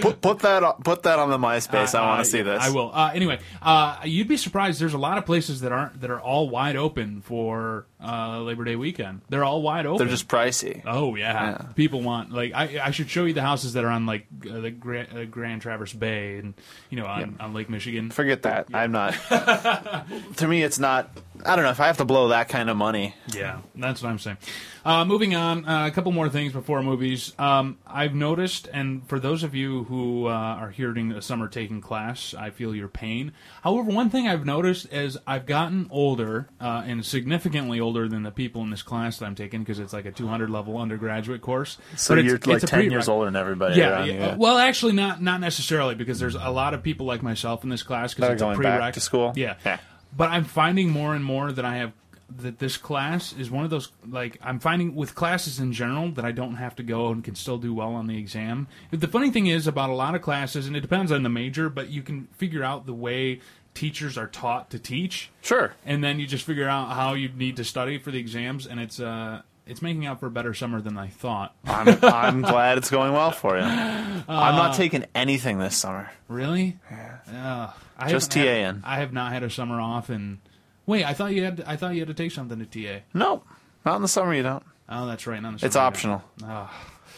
[0.00, 1.94] put put that on, put that on the MySpace.
[1.94, 2.62] I want Uh, to see this.
[2.62, 2.90] I will.
[2.94, 4.80] Uh, anyway, uh, you'd be surprised.
[4.80, 8.64] There's a lot of places that aren't that are all wide open for uh, Labor
[8.64, 9.22] Day weekend.
[9.28, 9.98] They're all wide open.
[9.98, 10.82] They're just pricey.
[10.84, 11.32] Oh yeah.
[11.32, 11.58] Yeah.
[11.74, 14.60] people want like I, I should show you the houses that are on like uh,
[14.60, 16.54] the Grand, uh, Grand Traverse Bay and
[16.90, 18.10] you know on, on Lake Michigan.
[18.10, 18.68] Forget that.
[18.74, 19.14] I'm not.
[20.36, 21.10] to me, it's not.
[21.44, 23.14] I don't know if I have to blow that kind of money.
[23.32, 24.38] Yeah, that's what I'm saying.
[24.84, 27.32] Uh, moving on, uh, a couple more things before movies.
[27.40, 31.48] Um, I've noticed, and for those of you who uh, are here during the summer
[31.48, 33.32] taking class, I feel your pain.
[33.62, 38.30] However, one thing I've noticed is I've gotten older, uh, and significantly older than the
[38.30, 41.78] people in this class that I'm taking, because it's like a 200 level undergraduate course.
[41.96, 42.90] So But you're like it's ten prereq.
[42.90, 43.76] years older than everybody.
[43.78, 44.34] Yeah, around yeah.
[44.36, 47.82] Well, actually, not not necessarily because there's a lot of people like myself in this
[47.82, 49.32] class because it's a going prereq back to school?
[49.36, 49.56] Yeah.
[49.64, 49.78] Yeah.
[50.16, 51.92] but I'm finding more and more that I have
[52.38, 56.24] that this class is one of those like I'm finding with classes in general that
[56.24, 58.66] I don't have to go and can still do well on the exam.
[58.90, 61.68] The funny thing is about a lot of classes, and it depends on the major,
[61.68, 63.40] but you can figure out the way
[63.76, 65.74] teachers are taught to teach Sure.
[65.84, 68.80] and then you just figure out how you need to study for the exams, and
[68.80, 71.52] it's uh it's making up for a better summer than I thought.
[71.64, 73.64] I'm, I'm glad it's going well for you.
[73.64, 76.08] I'm not taking anything this summer.
[76.28, 76.78] Really?
[76.88, 77.72] Yeah.
[77.98, 78.74] I Just haven't TAN.
[78.76, 80.38] had- I have not had a summer off, and
[80.86, 81.64] wait, I thought you had.
[81.66, 83.00] I thought you had to take something to TA.
[83.12, 83.42] No,
[83.84, 84.32] Not in the summer.
[84.34, 84.62] You don't.
[84.88, 85.42] Oh, that's right.
[85.42, 86.22] Not in the It's optional.
[86.44, 86.70] Oh.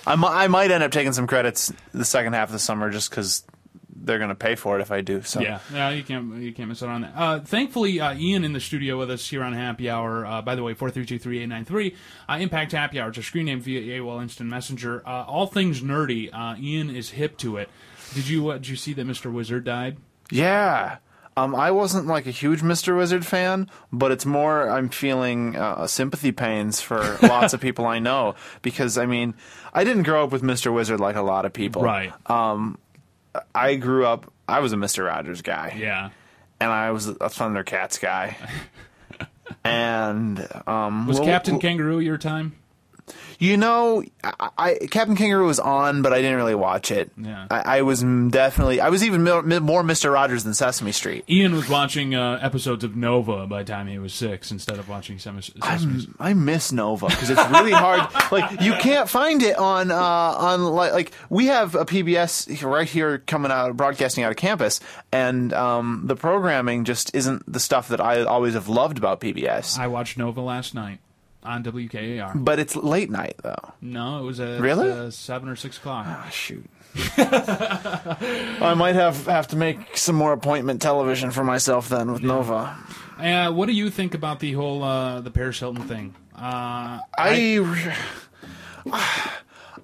[0.06, 3.10] I, I might end up taking some credits the second half of the summer just
[3.10, 3.44] because
[3.94, 5.22] they're going to pay for it if I do.
[5.22, 7.12] So Yeah, yeah, you can't you can't miss out on that.
[7.16, 10.26] Uh, thankfully, uh, Ian in the studio with us here on Happy Hour.
[10.26, 11.94] Uh, by the way, four three two three eight nine three.
[12.28, 13.08] Uh, Impact Happy Hour.
[13.08, 15.02] It's a screen name via AOL Instant Messenger.
[15.06, 16.30] Uh, all things nerdy.
[16.32, 17.68] Uh, Ian is hip to it.
[18.14, 19.32] Did you uh, did you see that Mr.
[19.32, 19.98] Wizard died?
[20.30, 20.98] Yeah.
[21.36, 22.96] Um, I wasn't like a huge Mr.
[22.96, 28.00] Wizard fan, but it's more I'm feeling uh, sympathy pains for lots of people I
[28.00, 29.34] know because I mean
[29.72, 30.74] I didn't grow up with Mr.
[30.74, 32.12] Wizard like a lot of people, Right.
[32.28, 32.76] Um,
[33.54, 34.32] I grew up.
[34.46, 35.76] I was a Mister Rogers guy.
[35.78, 36.10] Yeah.
[36.60, 38.36] and I was a Thundercats guy.
[39.64, 42.54] and um, Was Captain Kangaroo your time?
[43.38, 47.12] You know, I, I Captain Kangaroo was on, but I didn't really watch it.
[47.16, 47.46] Yeah.
[47.48, 48.80] I, I was definitely.
[48.80, 51.24] I was even more, more Mister Rogers than Sesame Street.
[51.30, 54.88] Ian was watching uh, episodes of Nova by the time he was six instead of
[54.88, 55.62] watching Sesame Street.
[56.18, 58.08] I miss Nova because it's really hard.
[58.30, 62.86] Like you can't find it on uh, on like, like we have a PBS right
[62.86, 64.80] here coming out broadcasting out of campus,
[65.12, 69.78] and um, the programming just isn't the stuff that I always have loved about PBS.
[69.78, 70.98] I watched Nova last night
[71.42, 72.32] on WKAR.
[72.44, 73.72] but it's late night though.
[73.80, 74.90] No, it was at Really?
[74.90, 76.06] uh, seven or six o'clock.
[76.08, 76.64] Ah, shoot.
[77.16, 82.76] I might have have to make some more appointment television for myself then with Nova.
[83.18, 86.14] Uh, what do you think about the whole uh, the Paris Hilton thing?
[86.34, 88.14] Uh, I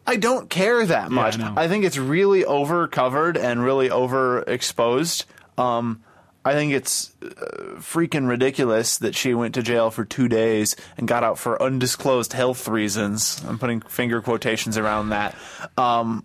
[0.06, 1.38] I don't care that much.
[1.38, 1.52] know.
[1.56, 5.24] I think it's really over covered and really overexposed.
[5.58, 6.02] Um,
[6.44, 7.26] I think it's uh,
[7.78, 12.32] freaking ridiculous that she went to jail for two days and got out for undisclosed
[12.34, 13.42] health reasons.
[13.48, 15.34] I'm putting finger quotations around that.
[15.78, 16.24] Um,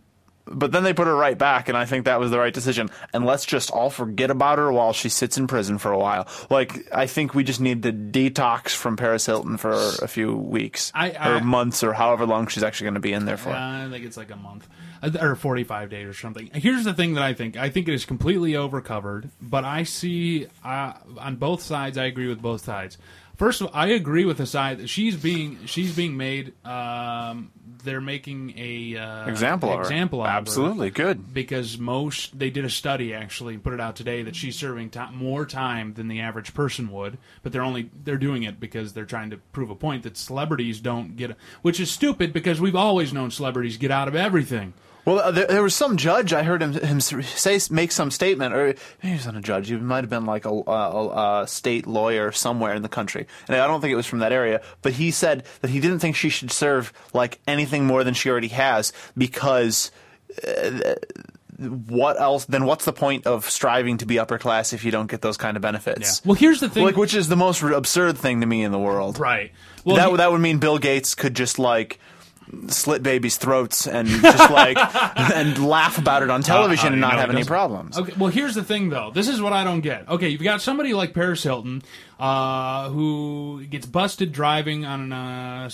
[0.51, 2.89] but then they put her right back, and I think that was the right decision.
[3.13, 6.27] And let's just all forget about her while she sits in prison for a while.
[6.49, 10.91] Like I think we just need to detox from Paris Hilton for a few weeks
[10.95, 13.51] I- I- or months or however long she's actually going to be in there for.
[13.51, 14.67] I think it's like a month
[15.03, 16.49] or 45 days or something.
[16.53, 17.57] Here's the thing that I think.
[17.57, 21.97] I think it is completely overcovered, but I see uh, on both sides.
[21.97, 22.97] I agree with both sides.
[23.37, 26.53] First of all, I agree with the side that she's being she's being made.
[26.65, 27.51] Um,
[27.83, 29.81] they're making a uh, example of her.
[29.83, 31.33] example Absolutely good.
[31.33, 35.05] because most they did a study actually put it out today that she's serving ti
[35.13, 39.05] more time than the average person would but they're only they're doing it because they're
[39.05, 43.13] trying to prove a point that celebrities don't get which is stupid because we've always
[43.13, 44.73] known celebrities get out of everything
[45.05, 48.53] Well, uh, there, there was some judge I heard him him say make some statement,
[48.53, 49.69] or maybe he wasn't a judge.
[49.69, 53.57] He might have been like a, a, a state lawyer somewhere in the country, and
[53.57, 54.61] I don't think it was from that area.
[54.81, 58.29] But he said that he didn't think she should serve like anything more than she
[58.29, 59.91] already has because.
[60.47, 60.95] Uh,
[61.57, 62.45] what else?
[62.45, 65.35] Then what's the point of striving to be upper class if you don't get those
[65.35, 66.23] kind of benefits?
[66.25, 68.79] well here's the thing Like, which is the most absurd thing to me in the
[68.79, 69.19] world.
[69.19, 69.51] right
[69.83, 71.99] well that he- that would mean Bill Gates could just like
[72.67, 74.77] slit babies' throats and just like
[75.17, 77.97] and laugh about it on television Uh, and not have any problems.
[77.97, 79.11] Okay, well, here's the thing, though.
[79.13, 80.07] This is what I don't get.
[80.09, 81.83] Okay, you've got somebody like Paris Hilton
[82.19, 85.69] uh, who gets busted driving on a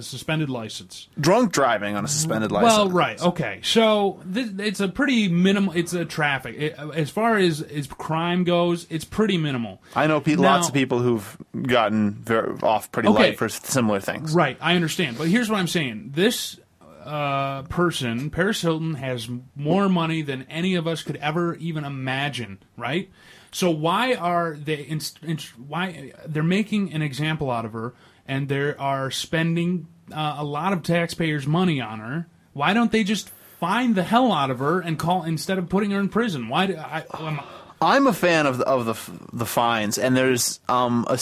[0.00, 1.08] suspended license.
[1.18, 2.72] Drunk driving on a suspended license.
[2.72, 3.20] Well, right.
[3.20, 3.60] Okay.
[3.64, 5.74] So th- it's a pretty minimal.
[5.74, 6.56] It's a traffic.
[6.56, 9.82] It, as far as as crime goes, it's pretty minimal.
[9.96, 13.18] I know pe- Now- lots of people who've gotten very, off pretty Okay.
[13.30, 14.32] light for similar things.
[14.34, 14.56] Right.
[14.60, 15.18] I understand.
[15.18, 16.12] But here's what I'm saying.
[16.14, 16.58] This
[17.04, 22.58] uh, person, Paris Hilton, has more money than any of us could ever even imagine.
[22.76, 23.10] Right.
[23.50, 24.86] So why are they?
[24.86, 27.94] Inst- inst- why they're making an example out of her,
[28.26, 32.26] and they are spending uh, a lot of taxpayers' money on her?
[32.52, 33.30] Why don't they just
[33.60, 36.48] find the hell out of her and call instead of putting her in prison?
[36.48, 36.66] Why?
[36.66, 37.40] Do, I, um,
[37.80, 41.18] I'm a fan of the, of the the fines, and there's um a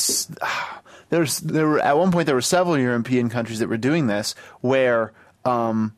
[1.10, 4.34] there's there were at one point there were several European countries that were doing this
[4.60, 5.12] where
[5.44, 5.94] um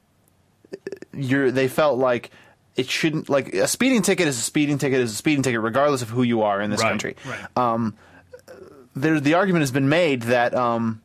[1.12, 2.30] you're they felt like
[2.78, 6.00] it shouldn't like a speeding ticket is a speeding ticket is a speeding ticket regardless
[6.00, 7.16] of who you are in this Right, country.
[7.26, 7.92] right.
[8.94, 11.02] There the argument has been made that um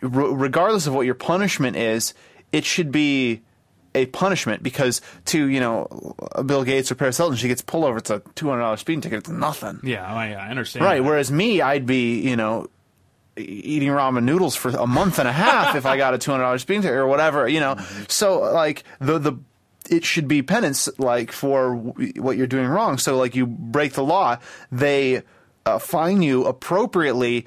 [0.00, 2.14] re- regardless of what your punishment is,
[2.52, 3.40] it should be
[3.94, 6.14] a punishment because to you know
[6.46, 7.98] Bill Gates or Paris Hilton, she gets pulled over.
[7.98, 9.18] It's a two hundred dollars speeding ticket.
[9.20, 10.84] It's nothing, yeah, I, I understand.
[10.84, 10.98] right?
[10.98, 11.04] that.
[11.04, 12.68] Whereas me, I'd be you know
[13.36, 16.44] eating ramen noodles for a month and a half if I got a two hundred
[16.44, 17.48] dollars speeding ticket or whatever.
[17.48, 17.76] You know,
[18.08, 19.32] so like the the
[19.92, 22.98] it should be penance like for what you're doing wrong.
[22.98, 24.38] So like you break the law,
[24.70, 25.22] they
[25.66, 27.46] uh, fine you appropriately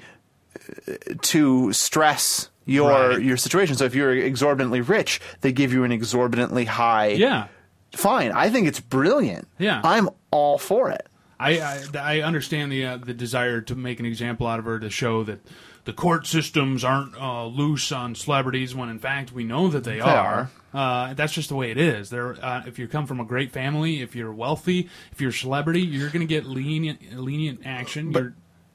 [0.88, 3.22] uh, to stress your Right.
[3.22, 3.76] your situation.
[3.76, 7.46] So if you're exorbitantly rich, they give you an exorbitantly high Yeah.
[7.94, 8.32] fine.
[8.32, 9.46] I think it's brilliant.
[9.58, 9.80] Yeah.
[9.84, 11.06] I'm all for it.
[11.38, 14.78] I, I I understand the uh, the desire to make an example out of her
[14.80, 15.40] to show that
[15.86, 20.00] the court systems aren't uh, loose on celebrities when in fact we know that they,
[20.00, 20.50] are.
[20.74, 22.10] Uh, that's just the way it is.
[22.10, 25.32] There, uh, if you come from a great family, if you're wealthy, if you're a
[25.32, 28.12] celebrity, you're going to get lenient lenient action.
[28.12, 28.34] you're,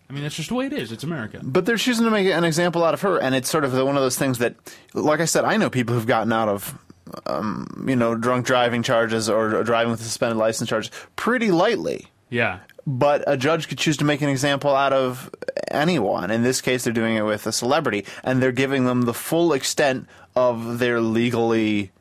[0.09, 0.91] I mean, that's just the way it is.
[0.91, 1.41] It's America.
[1.43, 3.95] But they're choosing to make an example out of her, and it's sort of one
[3.95, 4.55] of those things that,
[4.93, 6.77] like I said, I know people who've gotten out of,
[7.25, 11.51] um, you know, drunk driving charges or, or driving with a suspended license charges pretty
[11.51, 12.07] lightly.
[12.29, 12.59] Yeah.
[12.87, 15.29] But a judge could choose to make an example out of
[15.69, 16.31] anyone.
[16.31, 19.53] In this case, they're doing it with a celebrity, and they're giving them the full
[19.53, 21.91] extent of their legally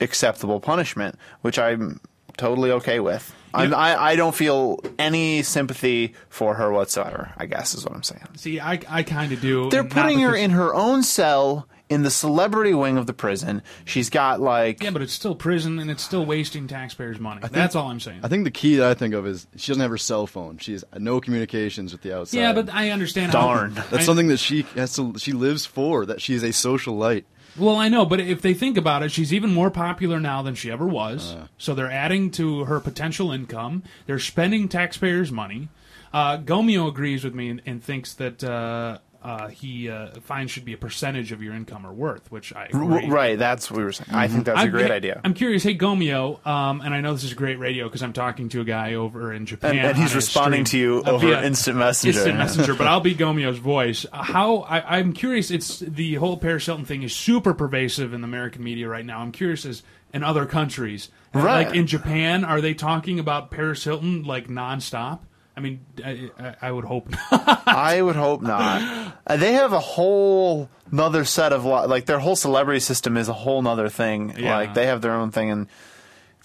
[0.00, 2.00] acceptable punishment, which I'm
[2.36, 3.34] totally okay with.
[3.54, 7.32] I'm, I I don't feel any sympathy for her whatsoever.
[7.36, 8.26] I guess is what I'm saying.
[8.36, 9.68] See, I, I kind of do.
[9.68, 13.62] They're putting her in her own cell in the celebrity wing of the prison.
[13.84, 17.40] She's got like Yeah, but it's still prison and it's still wasting taxpayers' money.
[17.50, 18.20] That's all I'm saying.
[18.22, 20.58] I think the key that I think of is she doesn't have her cell phone.
[20.58, 22.38] She has no communications with the outside.
[22.38, 23.32] yeah, but I understand.
[23.32, 23.70] Darn.
[23.76, 25.14] How, that's I- something that she has to.
[25.18, 26.06] She lives for.
[26.06, 27.26] That she is a social light.
[27.56, 30.54] Well, I know, but if they think about it, she's even more popular now than
[30.54, 31.32] she ever was.
[31.34, 31.46] Uh.
[31.58, 33.82] so they're adding to her potential income.
[34.06, 35.68] They're spending taxpayers' money.
[36.14, 40.64] Uh, Gomeo agrees with me and, and thinks that uh, uh, he uh, fines should
[40.64, 43.08] be a percentage of your income or worth, which I agree.
[43.08, 43.38] Right.
[43.38, 44.10] That's what we were saying.
[44.12, 45.20] I think that's a great idea.
[45.24, 45.62] I'm curious.
[45.62, 48.64] Hey, Gomeo, um, and I know this is great radio because I'm talking to a
[48.64, 52.18] guy over in Japan, and, and he's responding to you over via instant messenger.
[52.18, 54.04] Instant messenger, but I'll be Gomeo's voice.
[54.12, 55.50] Uh, How I, I'm curious.
[55.50, 59.20] It's the whole Paris Hilton thing is super pervasive in the American media right now.
[59.20, 59.82] I'm curious as
[60.12, 61.66] in other countries, Right.
[61.68, 65.20] Like in Japan, are they talking about Paris Hilton like nonstop?
[65.56, 67.62] I mean, I, I, I would hope not.
[67.66, 69.12] I would hope not.
[69.26, 73.28] Uh, they have a whole another set of lo- like their whole celebrity system is
[73.28, 74.34] a whole nother thing.
[74.38, 74.56] Yeah.
[74.56, 75.66] Like they have their own thing, and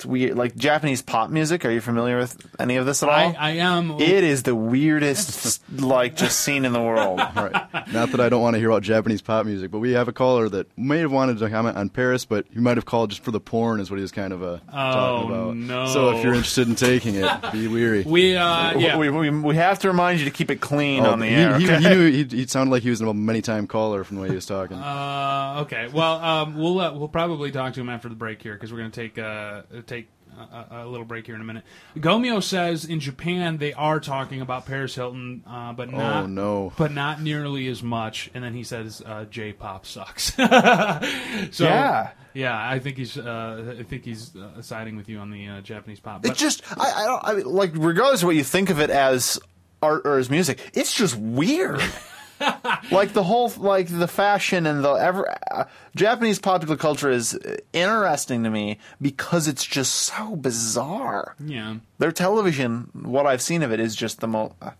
[0.05, 0.35] weird.
[0.37, 1.65] Like Japanese pop music.
[1.65, 3.15] Are you familiar with any of this at all?
[3.15, 3.91] I, I am.
[3.99, 7.19] it is the weirdest like just scene in the world.
[7.37, 7.53] Right.
[7.93, 10.13] Not that I don't want to hear about Japanese pop music, but we have a
[10.13, 13.23] caller that may have wanted to comment on Paris, but he might have called just
[13.23, 15.55] for the porn, is what he was kind of uh, talking about.
[15.55, 15.85] no.
[15.87, 18.03] So if you're interested in taking it, be weary.
[18.03, 18.97] we uh, yeah.
[18.97, 21.35] We, we, we have to remind you to keep it clean Oh, on the he,
[21.35, 21.59] air.
[21.59, 21.79] he, okay?
[21.81, 24.29] he, knew, he, he sounded like he was a many time caller from the way
[24.29, 24.77] he was talking.
[24.77, 25.87] Uh, okay.
[25.93, 28.79] Well, um, we'll uh, we'll probably talk to him after the break here because we're
[28.79, 31.63] going to take uh, take a, a little break here in a minute.
[31.97, 36.73] Gomeo says in Japan they are talking about Paris Hilton, uh, but not oh no.
[36.77, 38.29] but not nearly as much.
[38.33, 40.33] And then he says uh, J-pop sucks.
[40.35, 42.11] so Yeah.
[42.33, 45.61] yeah, I think he's uh, I think he's uh, siding with you on the uh,
[45.61, 46.25] Japanese pop.
[46.25, 48.89] It just, I, I don't, I mean, like, regardless of what you think of it
[48.89, 49.39] as
[49.81, 51.81] art or as music, it's just weird.
[52.91, 57.37] like the whole, like the fashion and the ever, uh, Japanese popular culture is
[57.73, 61.35] interesting to me because it's just so bizarre.
[61.39, 61.77] yeah.
[61.99, 64.53] Their television, what I've seen of it, is just the most.
[64.61, 64.71] Uh,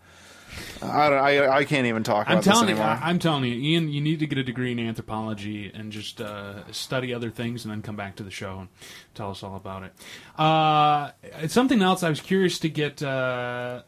[0.82, 3.88] I, don't, I I can't even talk I'm telling you, I'm telling you, Ian.
[3.88, 7.72] You need to get a degree in anthropology and just uh, study other things, and
[7.72, 8.68] then come back to the show and
[9.14, 9.92] tell us all about it.
[10.38, 11.10] Uh,
[11.42, 12.02] it's something else.
[12.02, 13.02] I was curious to get.
[13.02, 13.82] Uh,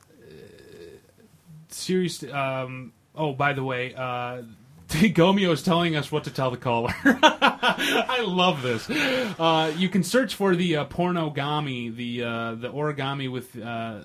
[1.68, 2.22] serious.
[2.24, 4.42] Um, oh, by the way, uh,
[4.90, 6.92] Gomeo is telling us what to tell the caller.
[7.04, 8.90] I love this.
[8.90, 14.00] Uh, you can search for the uh, pornogami, the uh, the origami with uh,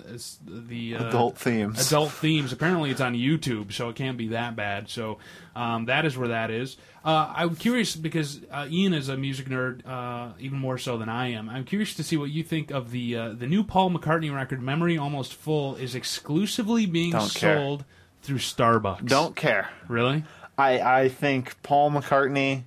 [0.46, 1.88] the uh, Adult themes.
[1.88, 2.52] Adult themes.
[2.52, 4.88] Apparently, it's on YouTube, so it can't be that bad.
[4.88, 5.18] So
[5.56, 6.76] um, that is where that is.
[7.04, 11.08] Uh, I'm curious because uh, Ian is a music nerd, uh, even more so than
[11.08, 11.48] I am.
[11.48, 14.62] I'm curious to see what you think of the uh, the new Paul McCartney record,
[14.62, 17.78] "Memory Almost Full," is exclusively being Don't care.
[18.26, 19.06] Through Starbucks.
[19.06, 19.70] don't care.
[19.88, 20.24] really.
[20.58, 22.62] I, I think Paul McCartney.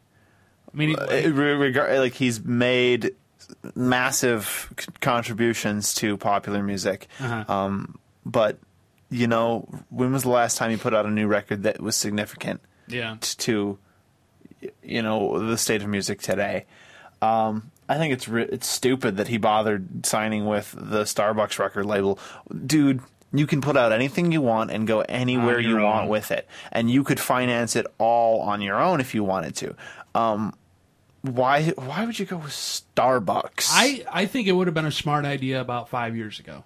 [0.71, 3.15] I mean, Uh, re- regard like he's made
[3.75, 7.07] massive contributions to popular music.
[7.19, 7.51] Uh-huh.
[7.51, 8.59] Um, but
[9.09, 11.95] you know, when was the last time he put out a new record that was
[11.95, 13.17] significant yeah.
[13.21, 13.79] to
[14.83, 16.65] you know the state of music today?
[17.21, 22.19] Um, I think it's it's stupid that he bothered signing with the Starbucks record label,
[22.65, 23.01] dude.
[23.31, 26.47] You can put out anything you want and go anywhere you your want with it,
[26.71, 29.75] and you could finance it all on your own if you wanted to.
[30.15, 30.55] Um,
[31.21, 31.69] why?
[31.69, 33.69] Why would you go with Starbucks?
[33.71, 36.63] I, I think it would have been a smart idea about five years ago.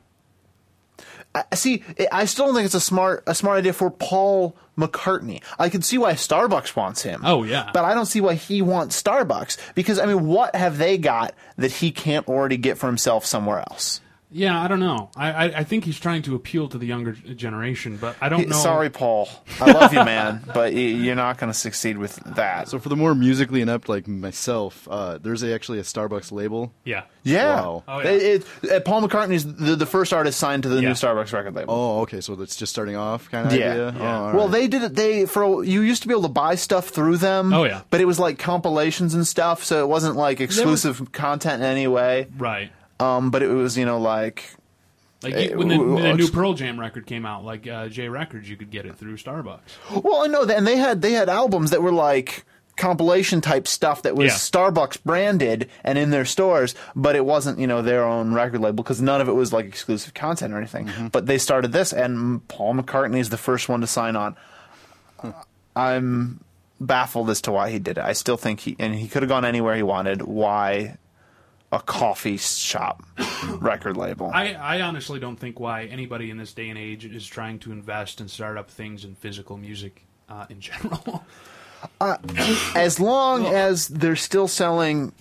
[1.36, 1.84] I see.
[2.12, 5.42] I still don't think it's a smart a smart idea for Paul McCartney.
[5.58, 7.22] I can see why Starbucks wants him.
[7.24, 7.72] Oh, yeah.
[7.74, 11.34] but I don't see why he wants Starbucks because I mean, what have they got
[11.58, 14.02] that he can't already get for himself somewhere else?
[14.34, 15.10] Yeah, I don't know.
[15.16, 18.50] I, I, I think he's trying to appeal to the younger generation, but I don't
[18.50, 18.56] know.
[18.58, 19.30] Sorry, Paul.
[19.62, 22.68] I love you, man, but you're not going to succeed with that.
[22.68, 26.74] So for the more musically inept like myself, uh, there's a, actually a Starbucks label.
[26.84, 27.04] Yeah.
[27.24, 27.84] yeah, Wow.
[27.88, 28.10] Oh, yeah.
[28.10, 30.90] It, it, uh, Paul McCartney's the, the first artist signed to the Yeah.
[30.90, 31.74] new Starbucks record label.
[31.74, 32.20] Oh, okay.
[32.22, 33.72] So it's just starting off kind of Yeah.
[33.72, 33.94] idea.
[33.98, 34.18] Yeah.
[34.20, 34.96] Oh, all Well, they did it.
[34.96, 37.54] They for you used to be able to buy stuff through them.
[37.54, 37.82] Oh, yeah.
[37.90, 41.88] but it was like compilations and stuff, so it wasn't like exclusive content in any
[41.88, 42.28] way.
[42.38, 42.72] Right.
[43.04, 44.44] Um, but it was you know like
[45.24, 48.10] Like you, when, the, when the new Pearl Jam record came out, like uh, J
[48.10, 50.04] Records, you could get it through Starbucks.
[50.04, 53.68] well, I know that, and they had they had albums that were like compilation type
[53.68, 54.34] stuff that was Yeah.
[54.34, 58.84] Starbucks branded and in their stores, but it wasn't you know their own record label
[58.84, 60.90] because none of it was like exclusive content or anything.
[61.12, 64.36] But they started this, and Paul McCartney is the first one to sign on.
[65.76, 66.44] I'm
[66.80, 68.04] baffled as to why he did it.
[68.04, 70.22] I still think he and he could have gone anywhere he wanted.
[70.24, 70.98] Why?
[71.74, 73.04] A coffee shop
[73.60, 74.30] record label.
[74.34, 77.72] I, I honestly don't think why anybody in this day and age is trying to
[77.72, 81.26] invest and start up things in physical music uh, in general.
[82.76, 85.12] as long as they're still selling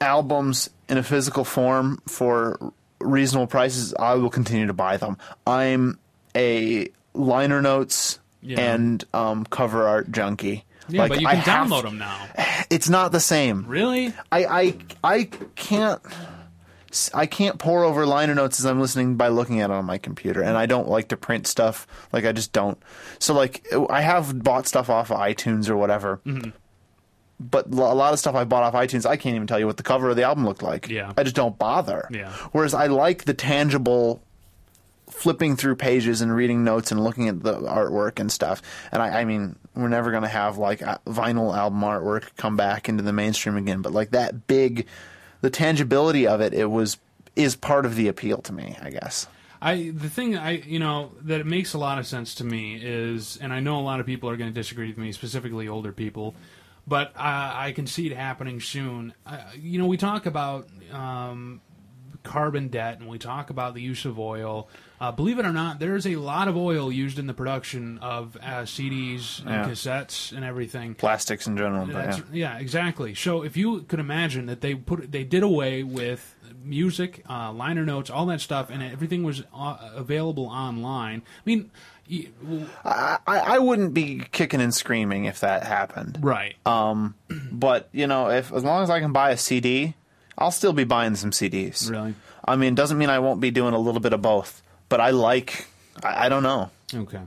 [0.00, 5.16] albums in a physical form for reasonable prices, I will continue to buy them.
[5.46, 5.98] I'm
[6.36, 8.60] a liner notes Yeah.
[8.60, 10.64] and um, cover art junkie.
[10.88, 12.26] Yeah, Like, but you can have- download them now.
[12.70, 13.66] It's not the same.
[13.66, 14.12] Really?
[14.32, 15.24] I, I I
[15.54, 16.00] can't
[17.12, 19.98] I can't pour over liner notes as I'm listening by looking at it on my
[19.98, 21.86] computer, and I don't like to print stuff.
[22.12, 22.80] Like I just don't.
[23.18, 26.20] So like I have bought stuff off of iTunes or whatever.
[26.24, 26.50] Mm-hmm.
[27.40, 29.76] But a lot of stuff I bought off iTunes, I can't even tell you what
[29.76, 30.88] the cover of the album looked like.
[30.88, 31.12] Yeah.
[31.18, 32.08] I just don't bother.
[32.10, 32.30] Yeah.
[32.52, 34.22] Whereas I like the tangible
[35.14, 38.60] flipping through pages and reading notes and looking at the artwork and stuff.
[38.90, 42.88] And I, I mean, we're never going to have like vinyl album artwork come back
[42.88, 43.80] into the mainstream again.
[43.80, 44.86] But like that big,
[45.40, 46.98] the tangibility of it, it was
[47.36, 49.26] is part of the appeal to me, I guess.
[49.62, 52.74] I the thing I you know that it makes a lot of sense to me
[52.82, 55.68] is, and I know a lot of people are going to disagree with me, specifically
[55.68, 56.34] older people,
[56.86, 59.14] but I, I can see it happening soon.
[59.58, 61.60] You know, we talk about um,
[62.24, 64.68] carbon debt and we talk about the use of oil.
[65.00, 68.36] Uh, believe it or not, there's a lot of oil used in the production of
[68.42, 69.64] uh, CDs and Yeah.
[69.68, 70.94] cassettes and everything.
[70.94, 72.18] Plastics in general, yeah.
[72.32, 73.14] yeah, exactly.
[73.14, 77.84] So if you could imagine that they put they did away with music, uh, liner
[77.84, 81.20] notes, all that stuff, and everything was uh, available online.
[81.20, 81.70] I mean,
[82.84, 86.18] I wouldn't be kicking and screaming if that happened.
[86.22, 86.54] right?
[86.66, 87.14] Um,
[87.52, 89.94] but you know, if as long as I can buy a CD,
[90.36, 91.90] I'll still be buying some CDs.
[91.90, 92.14] really?
[92.44, 95.00] I mean, it doesn't mean I won't be doing a little bit of both, but
[95.00, 95.66] I like.
[96.02, 96.70] I, I don't know.
[96.92, 97.20] Okay.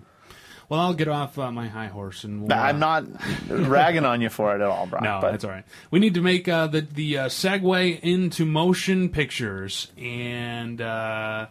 [0.69, 3.05] Well, I'll get off uh, my high horse and we'll, I'm uh, not
[3.49, 5.05] ragging on you for it at all, Brian.
[5.05, 5.63] No, but that's all right.
[5.91, 11.47] We need to make uh, the the uh, segue into motion pictures, and uh,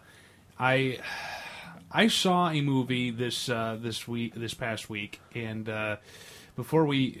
[0.59, 0.99] I
[1.91, 5.97] I saw a movie this uh, this week this past week, and uh,
[6.55, 7.19] before we,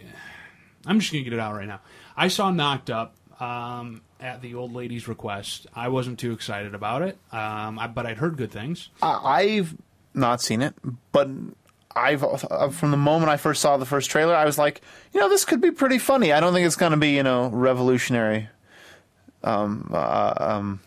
[0.85, 1.81] I'm just gonna get it out right now.
[2.15, 5.67] I saw Knocked Up um, at the old lady's request.
[5.75, 8.89] I wasn't too excited about it, um, I, but I'd heard good things.
[9.01, 9.75] I- I've
[10.13, 10.73] not seen it,
[11.11, 11.29] but
[11.95, 14.81] I've uh, from the moment I first saw the first trailer, I was like,
[15.13, 16.31] you know, this could be pretty funny.
[16.33, 18.49] I don't think it's going to be, you know, revolutionary
[19.43, 20.79] um, uh, um,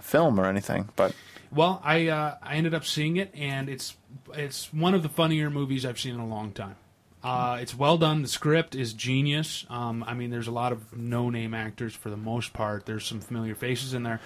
[0.00, 1.14] film or anything, but
[1.52, 3.96] Well, I uh, I ended up seeing it, and it's
[4.34, 6.76] it's one of the funnier movies I've seen in a long time.
[7.24, 8.22] Uh, it's well done.
[8.22, 9.64] The script is genius.
[9.70, 12.86] Um, I mean, there's a lot of no-name actors for the most part.
[12.86, 14.20] There's some familiar faces in there.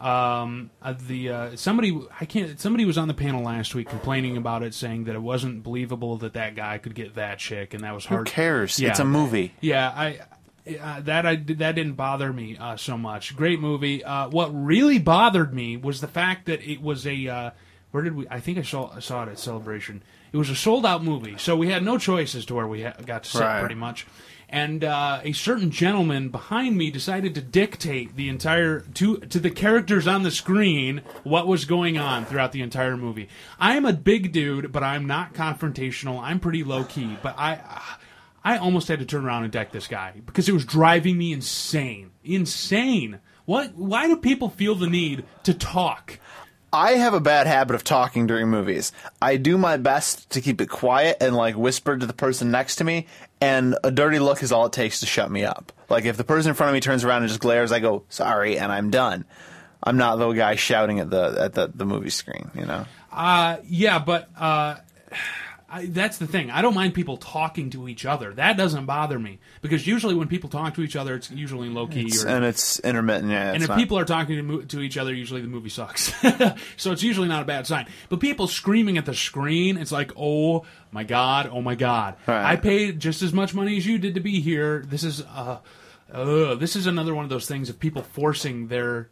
[0.00, 2.58] Um, uh, the uh, somebody I can't.
[2.60, 6.16] Somebody was on the panel last week complaining about it, saying that it wasn't believable
[6.18, 8.28] that that guy could get that chick, and that was hard.
[8.28, 8.78] who cares?
[8.78, 8.90] Yeah.
[8.90, 9.54] It's a movie.
[9.60, 10.20] Yeah, I
[10.80, 13.36] uh, that I that didn't bother me uh, so much.
[13.36, 14.02] Great movie.
[14.02, 17.50] Uh, what really bothered me was the fact that it was a uh,
[17.94, 18.26] where did we?
[18.28, 20.02] I think I saw I saw it at Celebration.
[20.32, 22.82] It was a sold out movie, so we had no choice as to where we
[22.82, 23.60] ha- got to sit Right.
[23.60, 24.04] pretty much.
[24.48, 29.50] And uh, a certain gentleman behind me decided to dictate the entire to to the
[29.50, 33.28] characters on the screen what was going on throughout the entire movie.
[33.60, 36.20] I am a big dude, but I'm not confrontational.
[36.20, 37.60] I'm pretty low key, but I.
[38.46, 41.32] I almost had to turn around and deck this guy because it was driving me
[41.32, 42.10] insane.
[42.24, 43.20] Insane.
[43.46, 43.74] What?
[43.74, 46.18] Why do people feel the need to talk?
[46.74, 48.90] I have a bad habit of talking during movies.
[49.22, 52.76] I do my best to keep it quiet and like whisper to the person next
[52.76, 53.06] to me,
[53.40, 55.72] and a dirty look is all it takes to shut me up.
[55.88, 58.02] Like if the person in front of me turns around and just glares, I go
[58.08, 59.24] sorry, and I'm done.
[59.84, 62.86] I'm not the guy shouting at the at the, the movie screen, you know.
[63.12, 64.74] Uh, yeah, but uh,
[65.74, 66.52] I, that's the thing.
[66.52, 68.32] I don't mind people talking to each other.
[68.32, 71.88] That doesn't bother me because usually when people talk to each other, it's usually low
[71.88, 72.12] key.
[72.24, 73.32] Or, And it's intermittent.
[73.32, 76.12] Yeah, and if people are talking to, to each other, usually the movie sucks.
[76.76, 77.88] so it's usually not a bad sign.
[78.08, 82.14] But people screaming at the screen, it's like, oh my god, oh my god.
[82.28, 82.52] Right.
[82.52, 84.84] I paid just as much money as you did to be here.
[84.86, 85.58] This is uh,
[86.12, 89.08] uh, this is another one of those things of people forcing their.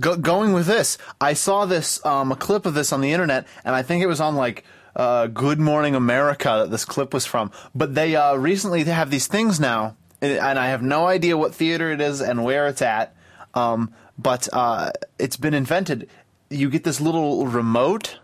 [0.00, 3.46] Go, going with this, I saw this um, a clip of this on the internet,
[3.64, 4.64] and I think it was on like
[4.96, 7.52] uh, Good Morning America that this clip was from.
[7.74, 11.90] But they uh, recently have these things now, and I have no idea what theater
[11.92, 13.14] it is and where it's at.
[13.54, 16.08] Um, but uh, it's been invented.
[16.50, 18.18] You get this little remote.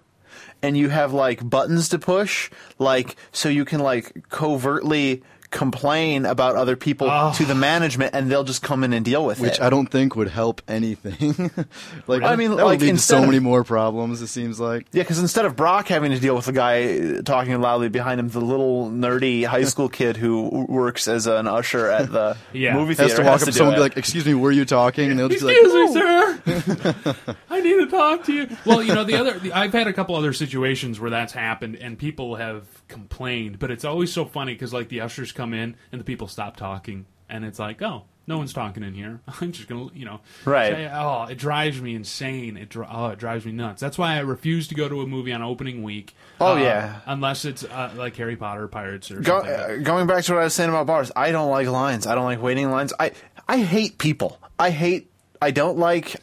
[0.63, 6.55] And you have like buttons to push, like so you can like covertly complain about
[6.57, 7.33] other people Oh.
[7.37, 9.53] to the management, and they'll just come in and deal with which it.
[9.55, 11.51] Which I don't think would help anything.
[12.07, 14.23] like I mean, that like, would lead to so of- many more problems.
[14.23, 14.87] It seems like.
[14.93, 18.21] Yeah, because instead of Brock having to deal with the guy uh, talking loudly behind
[18.21, 22.75] him, the little nerdy high school kid who works as an usher at the Yeah.
[22.75, 24.53] movie theater Has to walk up do to someone and be like, "Excuse me, were
[24.53, 27.17] you talking?" And they'll just be like, Excuse me, sir.
[27.51, 28.49] I need to talk to you.
[28.65, 31.77] Well, you know, the other, the, I've had a couple other situations where that's happened
[31.77, 35.77] and people have complained, but it's always so funny because like the ushers come in
[35.93, 39.21] and the people stop talking, and it's like, oh, no one's talking in here.
[39.41, 40.73] I'm just gonna, you know, Right.
[40.73, 42.57] say, oh, it drives me insane.
[42.57, 43.81] It dri- oh, it drives me nuts.
[43.81, 46.15] That's why I refuse to go to a movie on opening week.
[46.41, 47.01] Oh, uh, yeah.
[47.07, 49.81] unless it's uh, like Harry Potter, Pirates, or Go, something.
[49.81, 52.07] uh, going back to what I was saying about bars, I don't like lines.
[52.07, 52.93] I don't like waiting lines.
[53.01, 53.13] I
[53.49, 54.39] I hate people.
[54.59, 55.11] I hate.
[55.43, 56.17] I don't like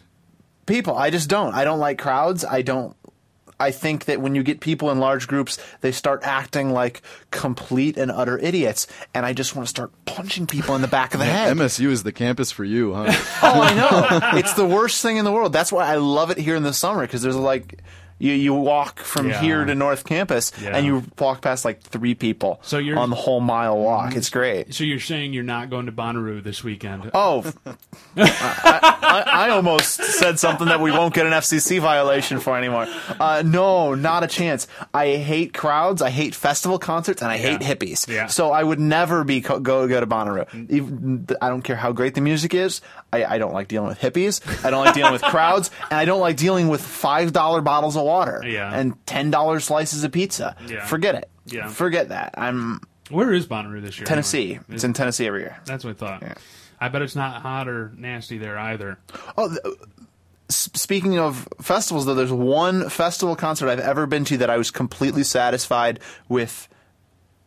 [0.65, 0.95] people.
[0.95, 1.53] I just don't.
[1.55, 2.45] I don't like crowds.
[2.45, 2.95] I don't.
[3.59, 7.01] I think that when you get people in large groups, they start acting like
[7.31, 11.13] complete and utter idiots, and I just want to start punching people in the back
[11.13, 11.55] of the head.
[11.57, 13.05] "MSU is the campus for you, huh?"
[13.43, 14.19] Oh, I know.
[14.39, 15.53] it's the worst thing in the world.
[15.53, 17.79] That's why I love it here in the summer because there's like
[18.19, 19.41] you you walk from Yeah.
[19.41, 20.75] here to North Campus Yeah.
[20.75, 24.15] and you walk past like three people So you're- on the whole mile walk.
[24.15, 24.73] It's great.
[24.73, 27.11] so you're saying you're not going to Bonnaroo this weekend?
[27.13, 27.43] Oh,
[28.17, 32.87] I, I, I almost said something that we won't get an FCC violation for anymore.
[33.19, 34.67] Uh, no, not a chance.
[34.93, 36.01] I hate crowds.
[36.01, 38.07] I hate festival concerts, and I hate hippies.
[38.07, 38.27] Yeah.
[38.27, 40.69] So I would never be co- go go to Bonnaroo.
[40.71, 42.81] Even, I don't care how great the music is.
[43.13, 44.41] I, I don't like dealing with hippies.
[44.65, 47.95] I don't like dealing with crowds, and I don't like dealing with five dollar bottles
[47.95, 48.71] of water Yeah.
[48.73, 50.55] and ten dollar slices of pizza.
[50.67, 50.85] Yeah.
[50.85, 51.29] Forget it.
[51.45, 51.67] Yeah.
[51.69, 52.33] Forget that.
[52.37, 54.05] I'm Where is Bonnaroo this year?
[54.05, 54.45] Tennessee.
[54.55, 54.63] anyway?
[54.69, 55.57] It's in Tennessee every year.
[55.65, 56.37] That's what I thought.
[56.81, 58.99] I bet it's not hot or nasty there either.
[59.37, 59.59] Oh, th-
[60.49, 64.57] s- speaking of festivals, though, there's one festival concert I've ever been to that I
[64.57, 66.67] was completely satisfied with.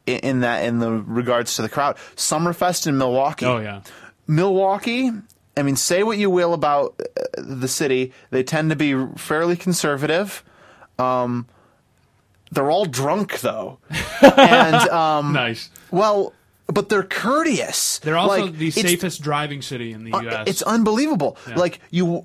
[0.08, 3.44] i- In that, in the regards to the crowd, Summerfest in Milwaukee.
[3.46, 3.82] Oh yeah,
[4.26, 5.10] Milwaukee.
[5.60, 9.56] I mean, say what you will about uh, the city, they tend to be fairly
[9.56, 10.42] conservative.
[10.98, 11.46] Um,
[12.50, 13.78] they're all drunk though,
[14.22, 15.70] and um, nice.
[15.90, 16.32] well,
[16.66, 17.98] but they're courteous.
[18.00, 20.48] They're also Like, the safest driving city in the uh, U.S.
[20.48, 21.36] It's unbelievable.
[21.54, 22.24] Like you,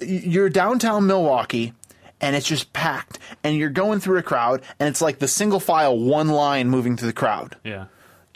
[0.00, 1.74] you're downtown Milwaukee,
[2.20, 5.60] and it's just packed, and you're going through a crowd, and it's like the single
[5.60, 7.56] file, one line moving through the crowd.
[7.64, 7.86] yeah,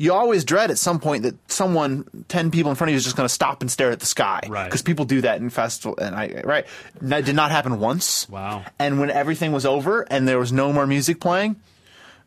[0.01, 3.05] You always dread at some point that someone, ten people in front of you, is
[3.05, 4.65] just going to stop and stare at the sky, Right.
[4.65, 6.67] Because people do that in festival, and I right.
[7.03, 8.27] That did not happen once.
[8.31, 8.65] Wow.
[8.79, 11.57] And when everything was over and there was no more music playing.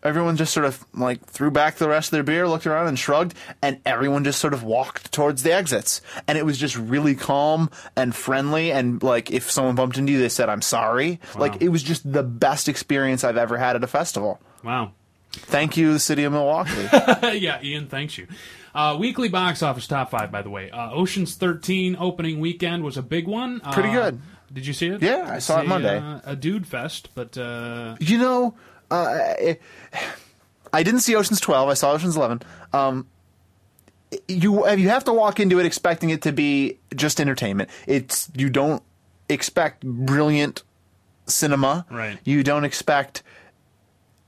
[0.04, 3.00] Everyone just sort of like threw back the rest of their beer, looked around and
[3.00, 6.02] shrugged, and everyone just sort of walked towards the exits.
[6.28, 8.72] And it was just really calm and friendly.
[8.72, 11.22] And like if someone bumped into you, they said, I'm sorry.
[11.36, 14.40] Like it was just the best experience I've ever had at a festival.
[14.64, 14.92] wow.
[15.34, 16.72] Thank you, the city of Milwaukee.
[17.38, 18.28] yeah, Ian, thanks you.
[18.74, 20.72] Uh, weekly box office top five, by the way.
[20.72, 23.62] Uh, Ocean's 13 opening weekend was a big one.
[23.64, 24.20] Uh, Pretty good.
[24.52, 25.02] Did you see it?
[25.02, 25.98] Yeah, I saw it a, Monday.
[25.98, 28.56] Uh, a dude fest, but uh, you know,
[28.92, 29.34] uh,
[30.72, 31.70] I didn't see Ocean's 12.
[31.70, 32.42] I saw Ocean's 11.
[32.72, 33.08] Um,
[34.28, 37.70] you you have to walk into it expecting it to be just entertainment.
[37.88, 38.84] It's you don't
[39.28, 40.62] expect brilliant
[41.26, 41.86] cinema.
[41.90, 42.20] Right.
[42.24, 43.24] You don't expect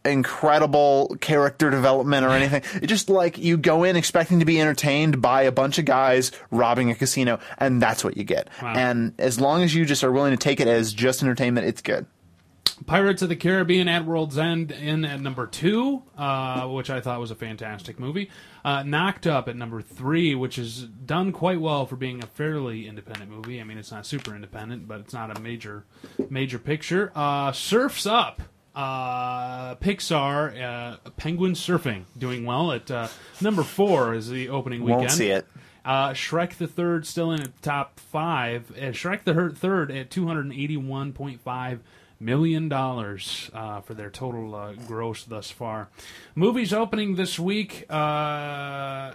[0.06, 2.62] incredible character development or anything.
[2.76, 6.32] It's just like you go in expecting to be entertained by a bunch of guys
[6.51, 8.49] robbing a casino, and that's what you get.
[8.62, 8.74] Wow.
[8.76, 11.82] And as long as you just are willing to take it as just entertainment, it's
[11.82, 12.06] good.
[12.86, 17.20] Pirates of the Caribbean at World's End in at number two, uh, which I thought
[17.22, 18.30] was a fantastic movie.
[18.66, 22.88] Uh, Knocked Up at number three, which is done quite well for being a fairly
[22.88, 23.62] independent movie.
[23.62, 25.86] I mean, it's not super independent, but it's not a major
[26.30, 27.12] major picture.
[27.16, 28.41] Uh, Surfs Up.
[28.76, 33.07] Uh, Pixar, uh, Penguin Surfing, doing well at uh,
[33.39, 34.99] number four is the opening weekend.
[35.01, 35.47] Won't see it.
[35.86, 38.71] Uh, Shrek the Third still in the top five.
[38.71, 41.80] Uh, Shrek the Third at 281.5
[42.20, 45.89] million dollars uh, for their total uh, gross thus far.
[46.34, 47.86] Movies opening this week.
[47.89, 49.13] Uh,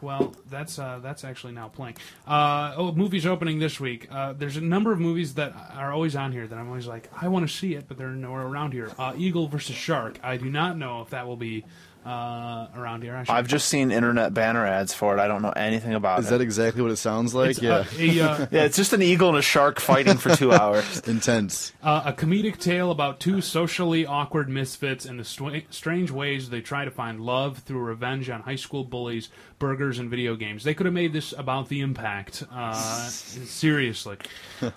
[0.00, 1.96] well, that's uh, that's actually now playing.
[2.26, 4.08] Uh, oh, movies opening this week.
[4.10, 7.08] Uh, there's a number of movies that are always on here that I'm always like,
[7.20, 8.90] I want to see it, but they're nowhere around here.
[9.16, 10.18] Eagle versus Shark.
[10.22, 11.64] I do not know if that will be
[12.04, 13.14] uh, around here.
[13.16, 15.20] I should I've just seen internet banner ads for it.
[15.20, 16.30] I don't know anything about Is it.
[16.30, 17.50] that exactly what it sounds like?
[17.50, 20.34] It's, yeah, uh, a, uh, yeah, it's just an eagle and a shark fighting for
[20.34, 21.00] two hours.
[21.00, 21.72] intense.
[21.82, 26.60] Uh, a comedic tale about two socially awkward misfits and the stwa- strange ways they
[26.60, 29.28] try to find love through revenge on high school bullies,
[29.58, 30.64] burgers, and video games.
[30.64, 32.42] They could have made this about the impact.
[32.52, 34.16] Uh, seriously.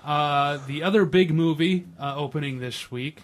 [0.03, 3.23] Uh, the other big movie uh, opening this week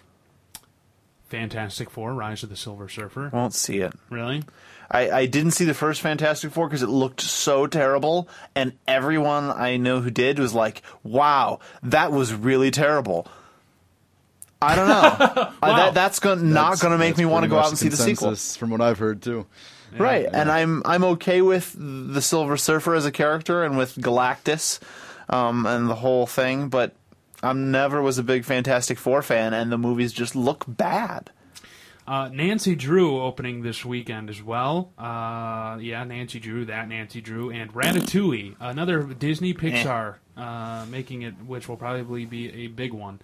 [1.32, 3.30] Fantastic Four: Rise of the Silver Surfer.
[3.32, 3.94] Won't see it.
[4.10, 4.42] Really?
[4.90, 9.50] I, I didn't see the first Fantastic Four because it looked so terrible, and everyone
[9.50, 13.26] I know who did was like, "Wow, that was really terrible."
[14.60, 15.52] I don't know.
[15.62, 17.78] I, that, that's gonna, not That's- going to make me want to go out and
[17.78, 18.36] see the sequel.
[18.36, 19.46] From what I've heard too.
[19.98, 24.80] Right, and I'm I'm okay with the Silver Surfer as a character and with Galactus,
[25.30, 26.94] um, and the whole thing, but
[27.42, 31.30] I'm never was a big Fantastic Four fan, and the movies just look bad.
[32.06, 34.92] Uh, Nancy Drew opening this weekend as well.
[34.98, 41.34] Uh, yeah, Nancy Drew, that Nancy Drew, and Ratatouille, another Disney Pixar uh, making it,
[41.46, 43.20] which will probably be a big one.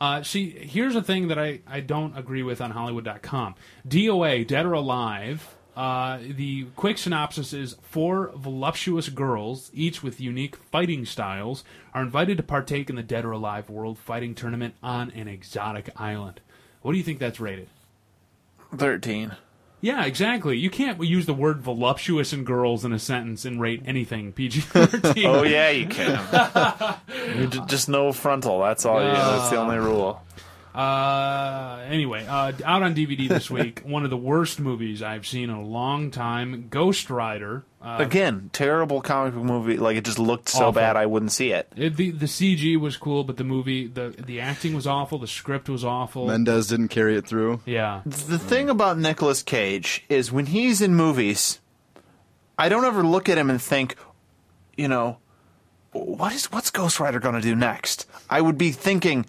[0.00, 3.54] Uh, see, here's a thing that I, I don't agree with on Hollywood.com.
[3.86, 5.54] DOA, Dead or Alive.
[5.74, 11.64] Uh, the quick synopsis is four voluptuous girls, each with unique fighting styles,
[11.94, 15.88] are invited to partake in the Dead or Alive World Fighting Tournament on an exotic
[15.96, 16.40] island.
[16.82, 17.68] What do you think that's rated?
[18.76, 19.36] Thirteen.
[19.80, 20.56] Yeah, exactly.
[20.58, 24.60] You can't use the word voluptuous in girls in a sentence and rate anything PG
[24.60, 25.26] 13.
[25.26, 26.20] Oh yeah, you can.
[27.36, 28.60] you just no frontal.
[28.60, 29.00] That's all.
[29.00, 30.22] Yeah, that's the only rule.
[30.74, 35.44] Uh, anyway, uh, out on DVD this week, one of the worst movies I've seen
[35.44, 37.64] in a long time Ghost Rider.
[37.80, 39.76] Uh, Again, terrible comic book movie.
[39.76, 40.72] Like it just looked so Awful.
[40.72, 41.70] bad, I wouldn't see it.
[41.76, 45.26] it, the, the CG was cool, but the movie, the, the acting was awful, the
[45.26, 46.26] script was awful.
[46.26, 47.60] Mendes didn't carry it through.
[47.66, 48.02] yeah.
[48.06, 51.60] The thing about Nicolas Cage is when he's in movies,
[52.56, 53.96] I don't ever look at him and think,
[54.76, 55.18] you know,
[55.92, 58.08] what is what's Ghost Rider going to do next?
[58.30, 59.26] I would be thinking,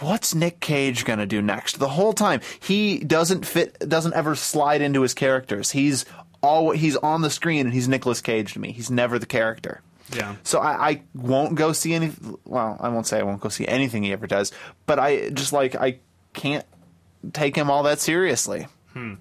[0.00, 1.78] what's Nick Cage going to do next?
[1.78, 5.70] The whole time he doesn't fit, doesn't ever slide into his characters.
[5.70, 6.04] He's
[6.42, 8.72] all he's on the screen and he's Nicolas Cage to me.
[8.72, 9.80] He's never the character.
[10.14, 10.36] Yeah.
[10.42, 12.12] So I, I won't go see any.
[12.44, 14.52] Well, I won't say I won't go see anything he ever does,
[14.86, 15.98] but I just like I
[16.34, 16.64] can't
[17.32, 18.66] take him all that seriously.
[18.92, 19.14] Hmm.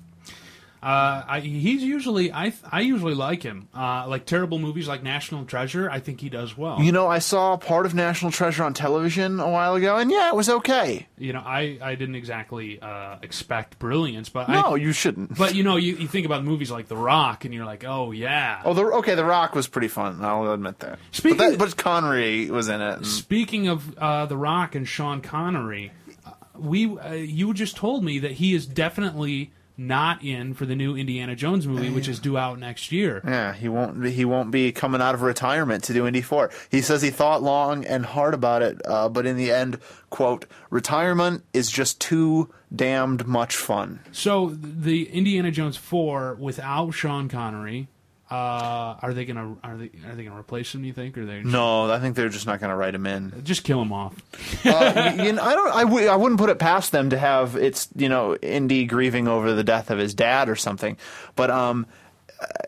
[0.84, 3.70] Uh, I, he's usually, I, I usually like him.
[3.74, 6.82] Uh, like terrible movies like National Treasure, I think he does well.
[6.82, 10.28] You know, I saw part of National Treasure on television a while ago, and yeah,
[10.28, 11.08] it was okay.
[11.18, 15.38] You know, I, I didn't exactly uh, expect brilliance, but No, I, you shouldn't.
[15.38, 18.12] But you know, you, you think about movies like The Rock, and you're like, oh
[18.12, 18.62] yeah.
[18.66, 20.24] Oh, the okay, The Rock was pretty fun.
[20.24, 21.00] I'll admit that.
[21.14, 22.98] Speaking- but, that, but Connery was in it.
[22.98, 25.94] and- Speaking of uh, The Rock and Sean Connery,
[26.26, 30.76] uh, we uh, you just told me that he is definitely not in for the
[30.76, 33.22] new Indiana Jones movie, which is due out next year.
[33.26, 34.06] Yeah, he won't.
[34.06, 36.52] He won't be coming out of retirement to do Indy Four.
[36.70, 40.46] He says he thought long and hard about it, uh, but in the end, quote,
[40.70, 44.00] retirement is just too damned much fun.
[44.12, 47.88] So the Indiana Jones four without Sean Connery,
[48.34, 50.82] uh, are they gonna are they are they gonna replace him?
[50.82, 52.96] Do you think, or they just, No, I think they're just not going to write
[52.96, 53.44] him in.
[53.44, 54.16] just kill him off?
[54.66, 55.74] uh, you know, I don't.
[55.76, 59.28] I w- I wouldn't put it past them to have it's you know Indy grieving
[59.28, 60.98] over the death of his dad or something.
[61.36, 61.86] But um,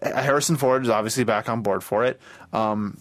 [0.01, 2.19] uh, Harrison Ford is obviously back on board for it.
[2.53, 2.97] Um,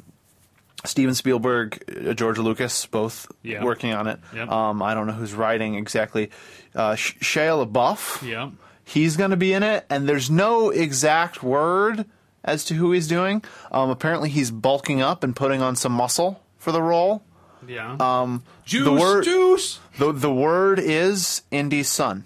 [0.85, 3.63] Steven Spielberg, uh, George Lucas, both Yeah.
[3.65, 4.21] working on it.
[4.35, 4.49] Yep.
[4.51, 6.31] Um, I don't know who's writing exactly.
[6.75, 8.51] Uh, Sh- Shia LaBeouf, Yeah.
[8.85, 12.05] he's going to be in it, and there's no exact word
[12.45, 13.43] as to who he's doing.
[13.73, 17.23] Um, apparently, he's bulking up and putting on some muscle for the role.
[17.67, 17.97] Yeah.
[17.99, 19.81] Um, juice, the word juice.
[19.99, 22.25] the the word is Indy's son.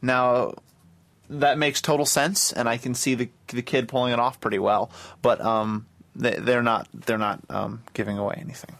[0.00, 0.54] Now,
[1.28, 4.58] that makes total sense, and I can see the the kid pulling it off pretty
[4.58, 4.90] well.
[5.22, 8.76] But um, they, they're not they're not um, giving away anything.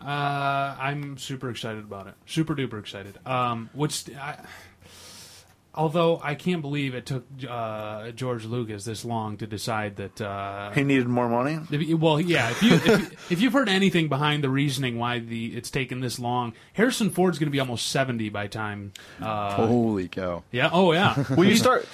[0.00, 2.14] Uh, I'm super excited about it.
[2.26, 3.18] Super duper excited.
[3.26, 4.38] Um, what's I,
[5.74, 10.20] although I can't believe it took uh, George Lucas this long to decide that.
[10.20, 11.58] Uh, He needed more money.
[11.70, 12.50] if well, yeah.
[12.50, 16.18] If you if, if you've heard anything behind the reasoning why the it's taken this
[16.18, 18.92] long, Harrison Ford's going to be almost seventy by time.
[19.20, 20.42] Uh, Holy cow!
[20.50, 20.70] yeah.
[20.72, 21.24] Oh yeah.
[21.36, 21.86] Will you start?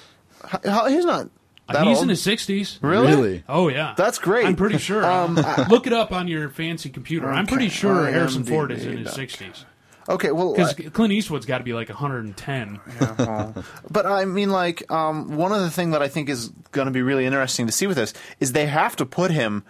[0.64, 1.28] how- He's not
[1.68, 2.04] that He's old.
[2.04, 2.78] in his sixties.
[2.80, 3.08] really?
[3.08, 3.44] Really?
[3.48, 4.46] Oh yeah, That's great.
[4.46, 5.04] I'm pretty sure.
[5.04, 5.34] Um,
[5.68, 7.28] Look it up on your fancy computer.
[7.28, 9.64] I'm pretty Okay, sure Harrison Ford is in his dot- sixties
[10.08, 12.80] Okay, well, because I- Clint Eastwood's got to be like 110.
[13.90, 16.92] But I mean, like, um, one of the things that I think is going to
[16.92, 19.64] be really interesting to see with this is they have to put him,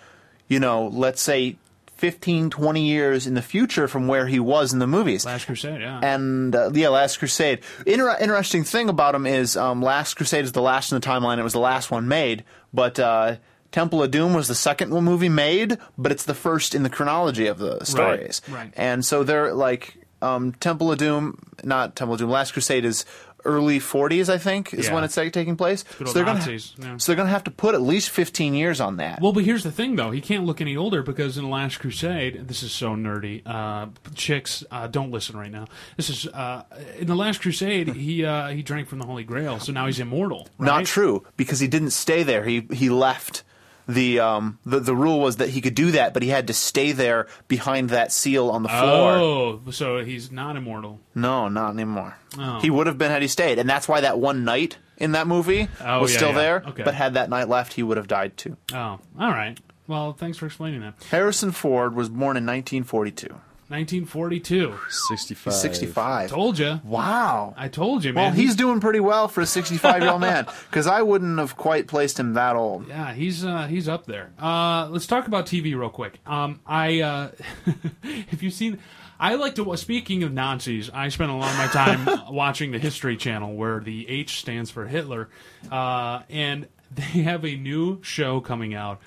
[0.48, 1.56] you know, let's say
[1.96, 5.24] 15, 20 years in the future from where he was in the movies.
[5.24, 6.00] Last Crusade, yeah.
[6.02, 7.60] and uh, yeah, Last Crusade.
[7.86, 11.38] Inter- interesting thing about him is um, Last Crusade is the last in the timeline.
[11.38, 13.36] It was the last one made, but uh,
[13.72, 17.46] Temple of Doom was the second movie made, but it's the first in the chronology
[17.46, 18.42] of the stories.
[18.48, 18.72] right.
[18.76, 22.30] And so they're like um, Temple of Doom, not Temple of Doom.
[22.30, 23.04] Last Crusade is
[23.44, 24.94] early 40s, I think, is Yeah.
[24.94, 25.84] when it's taking place.
[25.98, 26.96] Good So they're gonna Nazis, yeah.
[26.96, 29.20] so they're gonna have to put at least 15 years on that.
[29.20, 30.10] Well, but here's the thing, though.
[30.10, 33.42] He can't look any older because in Last Crusade, this is so nerdy.
[33.46, 33.86] Uh,
[34.16, 35.66] chicks, uh, don't listen right now.
[35.96, 36.64] This is uh,
[36.98, 37.88] in the Last Crusade.
[37.94, 40.48] he uh, he drank from the Holy Grail, so now he's immortal.
[40.58, 40.66] Right?
[40.66, 42.42] Not true because he didn't stay there.
[42.44, 43.44] He he left.
[43.88, 46.52] The um the the rule was that he could do that, but he had to
[46.52, 49.12] stay there behind that seal on the floor.
[49.12, 50.98] Oh, so he's not immortal.
[51.14, 52.16] No, not anymore.
[52.38, 52.58] Oh.
[52.60, 55.26] He would have been had he stayed, and that's why that one knight in that
[55.28, 56.34] movie Oh, was yeah, still yeah.
[56.38, 56.64] there.
[56.68, 56.82] Okay.
[56.82, 58.56] But had that knight left, he would have died too.
[58.72, 59.56] Oh, all right.
[59.86, 60.94] Well, thanks for explaining that.
[61.10, 63.28] Harrison Ford was born in 1942.
[63.68, 64.78] 1942.
[64.88, 65.52] 65.
[65.52, 66.30] 65.
[66.30, 66.80] Told you.
[66.84, 67.52] Wow.
[67.56, 68.26] I told you, man.
[68.26, 71.56] Well, he's doing pretty well for a 65 year old man because I wouldn't have
[71.56, 72.86] quite placed him that old.
[72.86, 74.30] Yeah, he's uh, he's up there.
[74.40, 76.20] Uh, let's talk about TV real quick.
[76.26, 77.30] Um, I uh,
[78.04, 78.78] if you've seen,
[79.18, 79.76] I like to.
[79.76, 83.80] Speaking of Nazis, I spent a lot of my time watching the History Channel, where
[83.80, 85.28] the H stands for Hitler,
[85.72, 89.00] uh, and they have a new show coming out.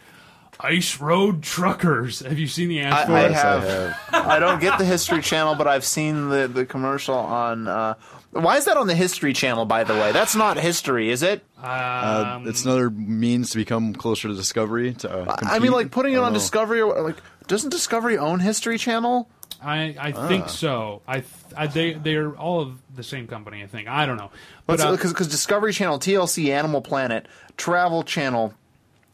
[0.62, 2.20] Ice Road Truckers.
[2.20, 3.32] Have you seen the ads I, for I it?
[3.32, 3.64] Yes, I have.
[3.94, 4.28] have.
[4.28, 7.68] I don't get the History Channel, but I've seen the, the commercial on.
[7.68, 7.94] Uh,
[8.32, 10.12] why is that on the History Channel, by the way?
[10.12, 11.44] That's not history, is it?
[11.62, 14.94] Uh, it's another means to become closer to Discovery.
[14.96, 16.38] To, uh, I mean, like putting it on know.
[16.40, 19.30] Discovery, or like, doesn't Discovery own History Channel?
[19.64, 20.28] I, I Ah.
[20.28, 21.02] think so.
[21.08, 21.26] I, th-
[21.58, 23.64] I they they're all of the same company.
[23.64, 23.88] I think.
[23.88, 24.30] I don't know.
[24.68, 28.54] But uh, Because Discovery Channel, TLC, Animal Planet, Travel Channel,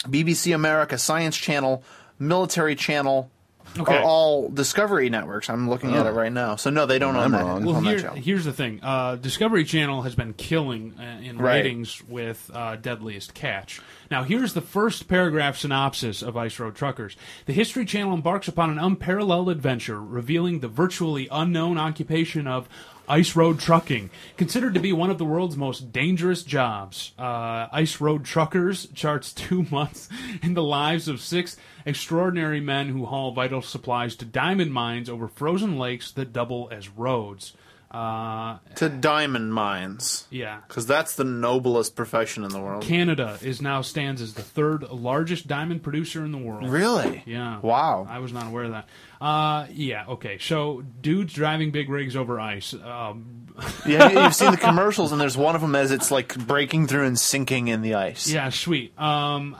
[0.05, 1.83] BBC America, Science Channel,
[2.19, 3.29] Military Channel
[3.77, 3.97] Okay.
[3.97, 5.49] are all Discovery networks.
[5.49, 6.55] I'm looking at it right now.
[6.55, 7.43] So no, they don't I'm that.
[7.43, 7.65] wrong.
[7.65, 8.79] Well, own that here's the thing.
[8.81, 11.55] Uh, Discovery Channel has been killing uh, in Right.
[11.57, 13.81] ratings with uh, Deadliest Catch.
[14.09, 17.17] Now, here's the first paragraph synopsis of Ice Road Truckers.
[17.47, 22.69] The History Channel embarks upon an unparalleled adventure, revealing the virtually unknown occupation of
[23.07, 27.13] ice road trucking, considered to be one of the world's most dangerous jobs.
[27.17, 30.09] Uh, ice Road Truckers charts two months
[30.41, 35.27] in the lives of six extraordinary men who haul vital supplies to diamond mines over
[35.27, 37.53] frozen lakes that double as roads.
[37.91, 40.27] Uh, to diamond mines.
[40.29, 40.59] yeah.
[40.67, 42.83] Because that's the noblest profession in the world.
[42.83, 46.67] Canada is now stands as the third largest diamond producer in the world.
[46.69, 47.23] really?
[47.25, 47.59] Yeah.
[47.61, 48.05] Wow.
[48.09, 48.87] I was not aware of that.
[49.21, 50.05] Uh, yeah.
[50.09, 50.37] Okay.
[50.39, 52.73] So dudes driving big rigs over ice.
[52.73, 53.47] Um,
[53.85, 56.87] yeah, you- you've seen the commercials, and there's one of them as it's like breaking
[56.87, 58.27] through and sinking in the ice.
[58.27, 58.49] yeah.
[58.49, 58.99] Sweet.
[58.99, 59.55] Um,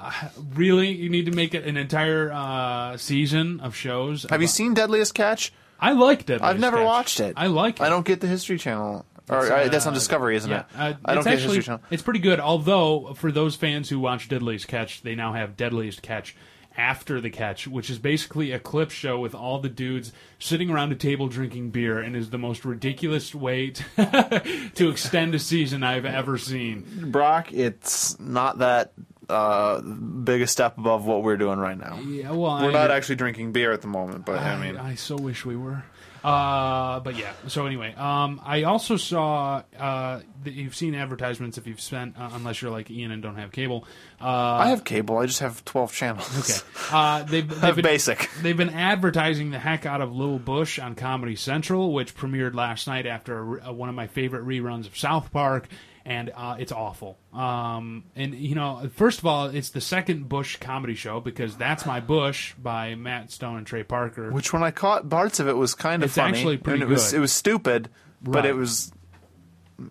[0.53, 4.26] really, you need to make it an entire uh, season of shows.
[4.30, 5.53] Have you seen Deadliest Catch?
[5.80, 6.86] I like Deadliest I've never Catch.
[6.86, 7.34] watched it.
[7.38, 7.80] I like.
[7.80, 7.84] It.
[7.84, 9.05] I don't get the History Channel.
[9.30, 10.65] Or It's, uh, that's on uh, Discovery, isn't it?
[10.78, 11.82] uh, I don't it's get actually, History Channel.
[11.89, 12.39] It's pretty good.
[12.39, 16.36] Although for those fans who watch Deadliest Catch, they now have Deadliest Catch
[16.78, 20.91] after the catch, which is basically a clip show with all the dudes sitting around
[20.91, 25.84] a table drinking beer, and is the most ridiculous way to, to extend a season
[25.84, 26.84] I've ever seen.
[27.11, 28.91] Brock, it's not that
[29.30, 31.99] uh, big a step above what we're doing right now.
[31.99, 34.95] Yeah, well, We're I, not actually drinking beer at the moment, but I, mean, I
[34.95, 35.84] so wish we were.
[36.26, 37.34] Uh, but yeah.
[37.47, 42.32] So anyway, um, I also saw uh, that you've seen advertisements if you've spent, uh,
[42.34, 43.86] unless you're like Ian and don't have cable.
[44.19, 45.19] Uh, I have cable.
[45.19, 46.39] I just have 12 channels.
[46.39, 46.88] Okay.
[46.91, 48.28] Uh, they've, they've have been, basic.
[48.41, 52.88] They've been advertising the heck out of Lil Bush on Comedy Central, which premiered last
[52.88, 55.67] night after a uh, one of my favorite reruns of South Park,
[56.05, 57.17] and uh, it's awful.
[57.33, 61.85] Um, and you know, first of all, it's the second Bush comedy show because that's
[61.85, 64.31] my Bush by Matt Stone and Trey Parker.
[64.31, 66.37] Which when I caught parts of it was kind of It's funny.
[66.37, 67.17] actually pretty and it was good.
[67.17, 67.89] it was stupid,
[68.21, 68.45] but Right.
[68.45, 68.91] it was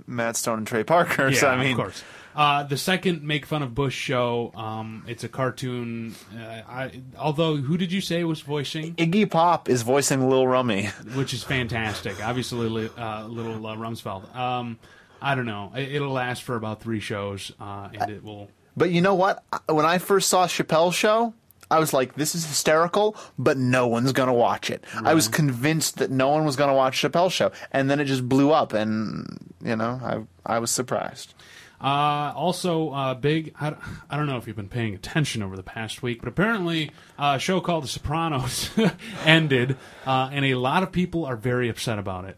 [0.06, 1.28] Matt Stone and Trey Parker.
[1.32, 2.02] yeah, so I mean, of course.
[2.36, 6.16] Uh, the second make fun of Bush show, um, it's a cartoon.
[6.36, 8.94] Uh, I, although, who did you say was voicing?
[8.96, 10.86] Iggy Pop is voicing Lil Rummy.
[11.14, 12.24] which is fantastic.
[12.24, 14.34] Obviously, li- uh, little uh, Rumsfeld.
[14.34, 14.78] Um,
[15.25, 15.72] I don't know.
[15.75, 18.51] It, it'll last for about three shows, uh, and it will.
[18.77, 19.43] But you know what?
[19.68, 21.33] When I first saw Chappelle's show,
[21.70, 24.85] I was like, this is hysterical, but no one's going to watch it.
[25.03, 27.53] I was convinced that no one was going to watch Chappelle's show.
[27.72, 30.01] And then it just blew up, and, you know,
[30.47, 31.35] I, I was surprised.
[31.81, 33.55] Uh, also, uh, big.
[33.61, 33.75] I,
[34.09, 37.35] I don't know if you've been paying attention over the past week, but apparently, uh,
[37.37, 38.70] a show called The Sopranos
[39.25, 42.37] ended, uh, and a lot of people are very upset about it.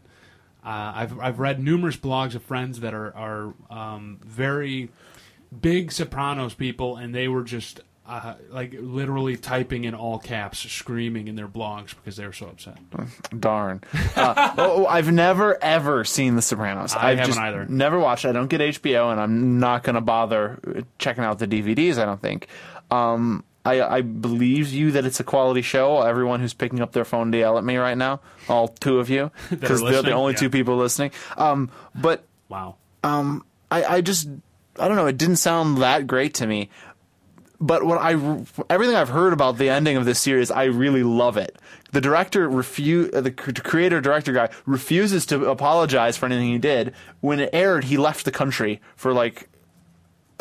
[0.67, 4.89] Uh, I've I've read numerous blogs of friends that are are um, very
[5.61, 11.29] big Sopranos people, and they were just uh, like literally typing in all caps, screaming
[11.29, 12.77] in their blogs because they were so upset.
[13.39, 13.81] Darn.
[14.13, 16.93] Uh, oh, I've never, ever seen The Sopranos.
[16.93, 17.65] I I've haven't either.
[17.65, 18.29] Never watched it.
[18.29, 20.59] I don't get HBO, and I'm not going to bother
[20.99, 22.47] checking out the DVDs, I don't think.
[22.91, 26.01] Um, I, I believe you that it's a quality show.
[26.01, 29.09] Everyone who's picking up their phone to yell at me right now, all two of
[29.09, 30.39] you, because they're the only Yeah.
[30.39, 31.11] two people listening.
[31.37, 32.75] Um, but Wow.
[33.03, 34.29] um, I, I just
[34.79, 35.07] I don't know.
[35.07, 36.69] It didn't sound that great to me.
[37.59, 38.11] But what I
[38.69, 41.57] everything I've heard about the ending of this series, I really love it.
[41.91, 46.93] The director refuse the creator director guy refuses to apologize for anything he did.
[47.19, 49.49] When it aired, he left the country for like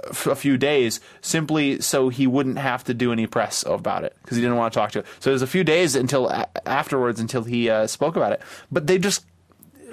[0.05, 4.37] a few days simply so he wouldn't have to do any press about it because
[4.37, 5.07] he didn't want to talk to it.
[5.21, 8.41] So it was a few days until a- afterwards until he uh, spoke about it.
[8.71, 9.25] But they just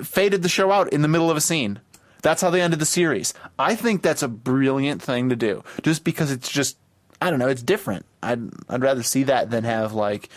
[0.03, 1.79] faded the show out in the middle of a scene.
[2.21, 3.33] That's how they ended the series.
[3.59, 6.77] I think that's a brilliant thing to do, just because it's just
[7.21, 8.05] I don't know, it's different.
[8.21, 10.29] I'd I'd rather see that than have like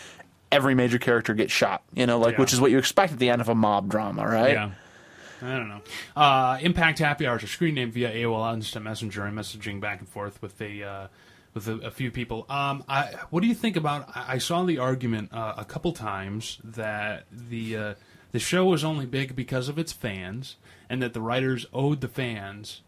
[0.51, 2.39] every major character get shot, you know, like Yeah.
[2.41, 4.53] which is what you expect at the end of a mob drama, right?
[4.53, 4.71] Yeah.
[5.41, 5.81] I don't know.
[6.15, 10.09] Uh, Impact Happy Hours are screen name via AOL Instant Messenger and messaging back and
[10.09, 11.07] forth with a uh,
[11.53, 12.45] with a, a few people.
[12.49, 14.09] Um, I, what do you think about?
[14.15, 17.93] I, I saw the argument uh, a couple times that the uh,
[18.31, 20.55] the show was only big because of its fans,
[20.89, 22.81] and that the writers owed the fans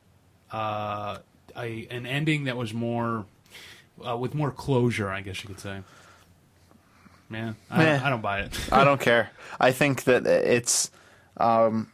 [0.52, 1.18] uh,
[1.56, 3.26] a, an ending that was more
[4.08, 5.10] uh, with more closure.
[5.10, 5.82] I guess you could say.
[7.30, 8.02] Man, I, Meh.
[8.04, 8.74] I don't buy it.
[8.74, 9.30] I don't care.
[9.60, 10.90] I think that it's
[11.38, 11.92] um,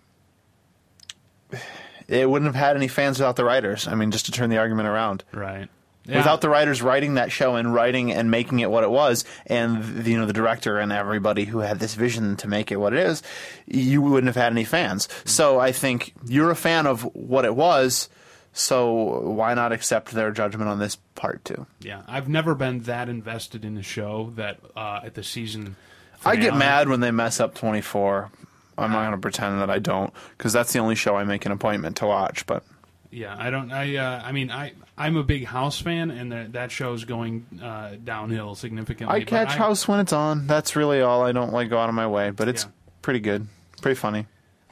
[2.08, 3.88] it wouldn't have had any fans without the writers.
[3.88, 5.24] I mean, just to turn the argument around.
[5.32, 5.70] right.
[6.08, 10.04] Without the writers writing that show and writing and making it what it was, and
[10.04, 12.94] the, you know the director and everybody who had this vision to make it what
[12.94, 13.24] it is,
[13.66, 15.10] you wouldn't have had any fans.
[15.26, 18.08] So I think you're a fan of what it was.
[18.54, 21.66] So why not accept their judgment on this part too?
[21.82, 25.76] Yeah, I've never been that invested in a show that uh, at the season.
[26.24, 28.30] I get mad when they mess up 24.
[28.78, 31.46] I'm not going to pretend that I don't, because that's the only show I make
[31.46, 32.46] an appointment to watch.
[32.46, 32.64] But
[33.12, 33.72] Yeah, I don't.
[33.72, 33.96] I.
[33.96, 34.74] Uh, I mean, I.
[34.98, 39.14] I'm a big House fan, and that that show's going uh, downhill significantly.
[39.16, 40.48] I but catch House when it's on.
[40.48, 41.24] That's really all.
[41.24, 42.70] I don't like go out of my way, but it's Yeah.
[43.02, 43.48] pretty good,
[43.82, 44.26] pretty funny.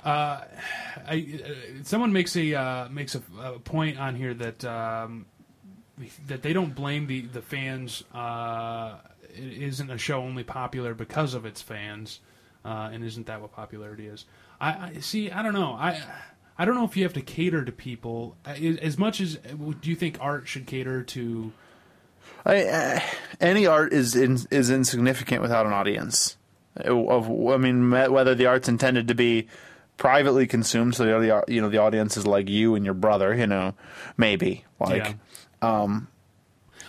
[0.03, 0.41] Uh,
[1.07, 5.25] I, uh, someone makes a uh, makes a, a point on here that um,
[6.27, 8.03] that they don't blame the the fans.
[8.13, 8.95] Uh,
[9.33, 12.19] it isn't a show only popular because of its fans,
[12.65, 14.25] uh, and isn't that what popularity is?
[14.59, 15.31] I, I see.
[15.31, 15.73] I don't know.
[15.73, 16.01] I.
[16.55, 19.37] I don't know if you have to cater to people as much as.
[19.37, 21.51] Do you think art should cater to?
[22.45, 22.99] I, uh,
[23.41, 26.37] any art is in, is insignificant without an audience.
[26.79, 29.47] Uh, Of I mean, whether the art's intended to be
[29.97, 33.47] privately consumed, so the you know the audience is like you and your brother, you
[33.47, 33.73] know,
[34.17, 35.15] maybe like,
[35.61, 36.07] um,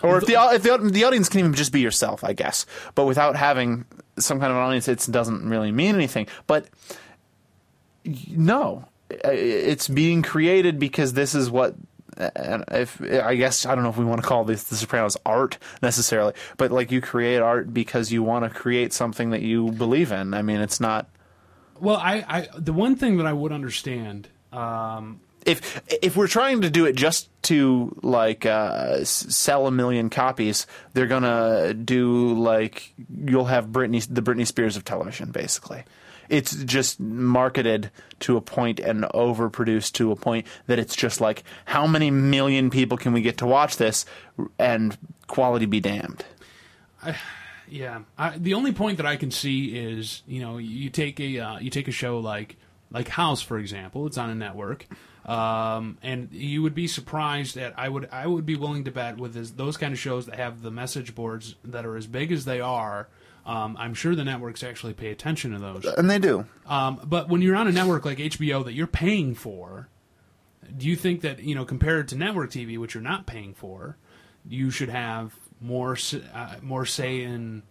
[0.02, 2.66] or if the if the, the audience can even just be yourself, I guess.
[2.94, 3.86] But without having
[4.18, 6.26] some kind of audience, it doesn't really mean anything.
[6.46, 6.68] But
[8.04, 11.74] no, it's being created because this is what
[12.16, 15.58] if I guess I don't know if we want to call this The Sopranos art
[15.82, 20.12] necessarily, but like you create art because you want to create something that you believe
[20.12, 20.34] in.
[20.34, 21.08] I mean, it's not
[21.80, 24.28] Well, I, I the one thing that I would understand.
[24.52, 30.10] Um, if if we're trying to do it just to like uh, sell a million
[30.10, 32.92] copies, they're gonna do like
[33.24, 35.84] you'll have Britney the Britney Spears of television, basically.
[36.28, 37.90] It's just marketed
[38.20, 42.70] to a point and overproduced to a point that it's just like how many million
[42.70, 44.06] people can we get to watch this
[44.58, 46.24] and quality be damned.
[47.68, 51.38] yeah, I, the only point that I can see is you know you take a
[51.38, 52.56] uh, you take a show like
[52.90, 54.86] like House for example, it's on a network,
[55.24, 59.16] um, and you would be surprised at I would I would be willing to bet
[59.16, 62.30] with this, those kind of shows that have the message boards that are as big
[62.30, 63.08] as they are.
[63.46, 65.84] Um, I'm sure the networks actually pay attention to those.
[65.84, 66.46] And they do.
[66.66, 69.88] Um, but when you're on a network like HBO that you're paying for,
[70.74, 73.96] do you think that you know compared to network TV, which you're not paying for,
[74.46, 75.96] you should have more
[76.34, 77.62] uh, more say in?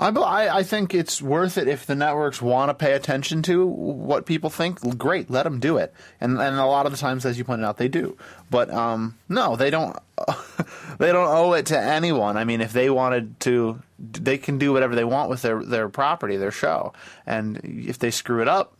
[0.00, 3.66] I, I I think it's worth it if the networks want to pay attention to
[3.66, 4.98] what people think.
[4.98, 5.92] Great, let them do it.
[6.20, 8.16] And and a lot of the times, as you pointed out, they do.
[8.50, 9.96] But um, no, they don't.
[10.98, 12.36] they don't owe it to anyone.
[12.36, 15.88] I mean, if they wanted to, they can do whatever they want with their their
[15.88, 16.94] property, their show.
[17.26, 18.74] And if they screw it up,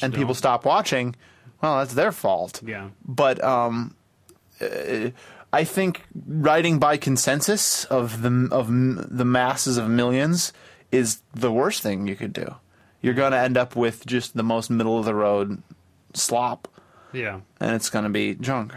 [0.00, 0.34] and people don't.
[0.34, 1.14] stop watching,
[1.60, 2.62] well, that's their fault.
[2.64, 2.88] Yeah.
[3.04, 3.94] But um,
[4.60, 5.10] uh,
[5.60, 10.52] I think writing by consensus of the of m- the masses of millions
[10.90, 12.56] is the worst thing you could do.
[13.02, 15.62] You're going to end up with just the most middle of the road
[16.14, 16.68] slop,
[17.12, 17.40] Yeah.
[17.60, 18.72] and it's going to be junk.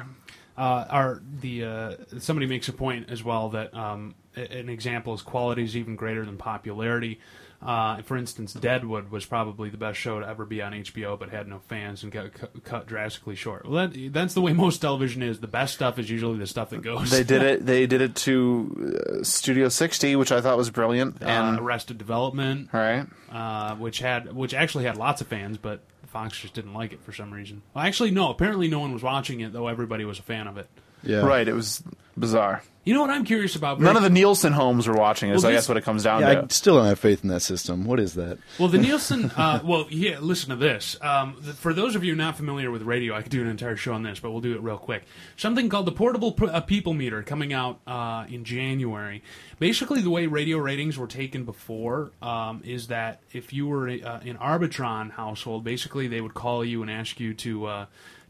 [0.57, 5.21] Uh, our the uh, somebody makes a point as well that um, an example is
[5.21, 7.19] quality is even greater than popularity.
[7.60, 11.30] Uh, for instance, Deadwood was probably the best show to ever be on HBO, but
[11.30, 13.68] had no fans and got cu- cut drastically short.
[13.68, 15.39] Well, that, that's the way most television is.
[15.39, 17.10] The best stuff is usually the stuff that goes.
[17.10, 17.66] They did it.
[17.66, 21.22] They did it to uh, Studio 60, which I thought was brilliant.
[21.24, 23.08] uh, And Arrested Development, right?
[23.32, 27.01] uh, which had which actually had lots of fans, but Fox just didn't like it
[27.01, 27.64] for some reason.
[27.74, 28.30] Well, actually, no.
[28.30, 30.68] Apparently, no one was watching it, though everybody was a fan of it.
[31.03, 31.26] Yeah.
[31.26, 31.47] Right.
[31.47, 31.82] It was
[32.18, 32.62] bizarre.
[32.88, 33.81] You know what I'm curious about?
[33.81, 35.43] None of the Nielsen homes were watching this.
[35.43, 36.43] Well, I this- guess what it comes down Yeah, to.
[36.43, 37.83] I still don't have faith in that system.
[37.83, 38.38] What is that?
[38.57, 39.29] Well, the Nielsen.
[39.35, 40.19] Uh, well, yeah.
[40.19, 40.95] Listen to this.
[41.01, 43.75] Um, th- for those of you not familiar with radio, I could do an entire
[43.75, 45.03] show on this, but we'll do it real quick.
[45.35, 49.21] Something called the Portable P- uh, People Meter coming out uh, in January.
[49.59, 54.01] Basically, the way radio ratings were taken before um, is that if you were a,
[54.01, 57.65] uh, an Arbitron household, basically they would call you and ask you to.
[57.65, 57.85] Uh,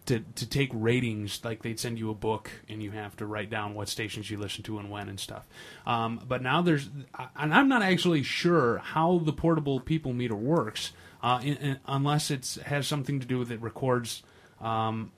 [0.07, 3.49] to, to take ratings, like they'd send you a book and you have to write
[3.49, 5.47] down what stations you listen to and when and stuff.
[5.85, 6.89] Um, but now there's,
[7.35, 10.91] and I'm not actually sure how the portable people meter works,
[11.21, 14.23] uh, in, in, unless it has something to do with it records.
[14.59, 15.11] Um,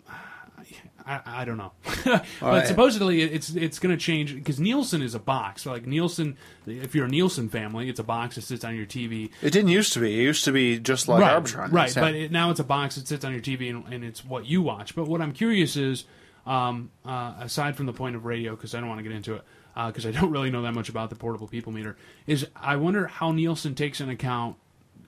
[1.10, 1.72] I, I don't know,
[2.40, 5.64] but supposedly it's it's going to change because Nielsen is a box.
[5.64, 6.38] So like Nielsen,
[6.68, 9.32] if you're a Nielsen family, it's a box that sits on your TV.
[9.42, 10.20] It didn't used to be.
[10.20, 11.72] It used to be just like right, Arbitron.
[11.72, 11.92] right?
[11.96, 14.46] But it, now it's a box that sits on your TV and, and it's what
[14.46, 14.96] you watch.
[14.96, 16.06] But what I'm curious is,
[16.46, 19.34] um, uh, aside from the point of radio, because I don't want to get into
[19.34, 19.44] it,
[19.88, 21.98] because I don't really know that much about the portable people meter,
[22.28, 24.58] is I wonder how Nielsen takes into account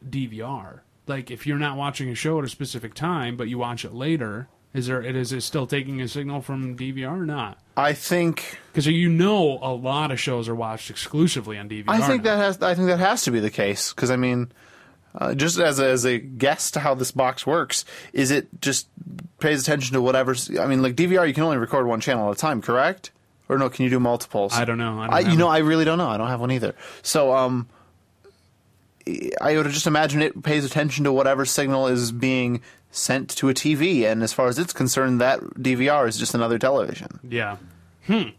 [0.10, 0.80] DVR.
[1.06, 3.93] Like if you're not watching a show at a specific time, but you watch it
[3.93, 4.47] later.
[4.74, 5.01] Is there?
[5.01, 7.57] Is it still taking a signal from DVR or not?
[7.76, 11.86] I think Because you know a lot of shows are watched exclusively on DVR.
[11.89, 12.36] I think now.
[12.36, 14.51] that has I think that has to be the case because I mean,
[15.13, 18.88] uh, just as a, as a guess to how this box works, is it just
[19.39, 20.36] pays attention to whatever?
[20.59, 23.11] I mean, like DVR, you can only record one channel at a time, correct?
[23.49, 24.53] Or no, can you do multiples?
[24.53, 24.99] I don't know.
[24.99, 25.55] I don't I, you know, it.
[25.55, 26.07] I really don't know.
[26.07, 26.74] I don't have one either.
[27.01, 27.67] So, um,
[29.41, 32.61] I would just imagine it pays attention to whatever signal is being
[32.91, 36.59] sent to a TV, and as far as it's concerned, that DVR is just another
[36.59, 37.19] television.
[37.27, 37.57] Yeah.
[38.05, 38.29] Hmm.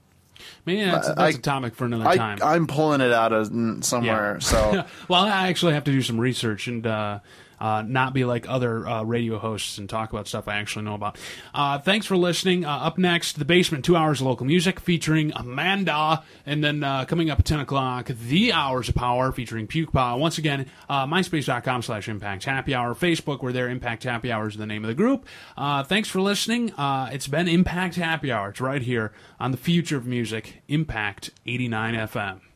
[0.64, 2.38] Maybe that's, that's I- a topic for another I, time.
[2.42, 3.50] I'm pulling it out of
[3.84, 4.40] somewhere.
[4.40, 4.84] So.
[5.08, 7.20] well, I actually have to do some research and uh,
[7.62, 10.94] uh, not be like other uh, radio hosts and talk about stuff I actually know
[10.94, 11.16] about.
[11.54, 12.64] Uh, thanks for listening.
[12.64, 16.24] Uh, up next, The Basement, two hours of local music featuring Amanda.
[16.44, 20.16] And then uh, coming up at 10 o'clock, The Hours of Power featuring Puke Paw.
[20.16, 22.94] Once again, uh, myspace.com slash impact happy hour.
[22.94, 23.68] Facebook, we're there.
[23.68, 25.24] Impact Happy Hour is the name of the group.
[25.56, 26.72] Thanks for listening.
[26.76, 28.48] It's been Impact Happy Hour.
[28.48, 32.51] It's right here on the future of music, Impact 89 FM.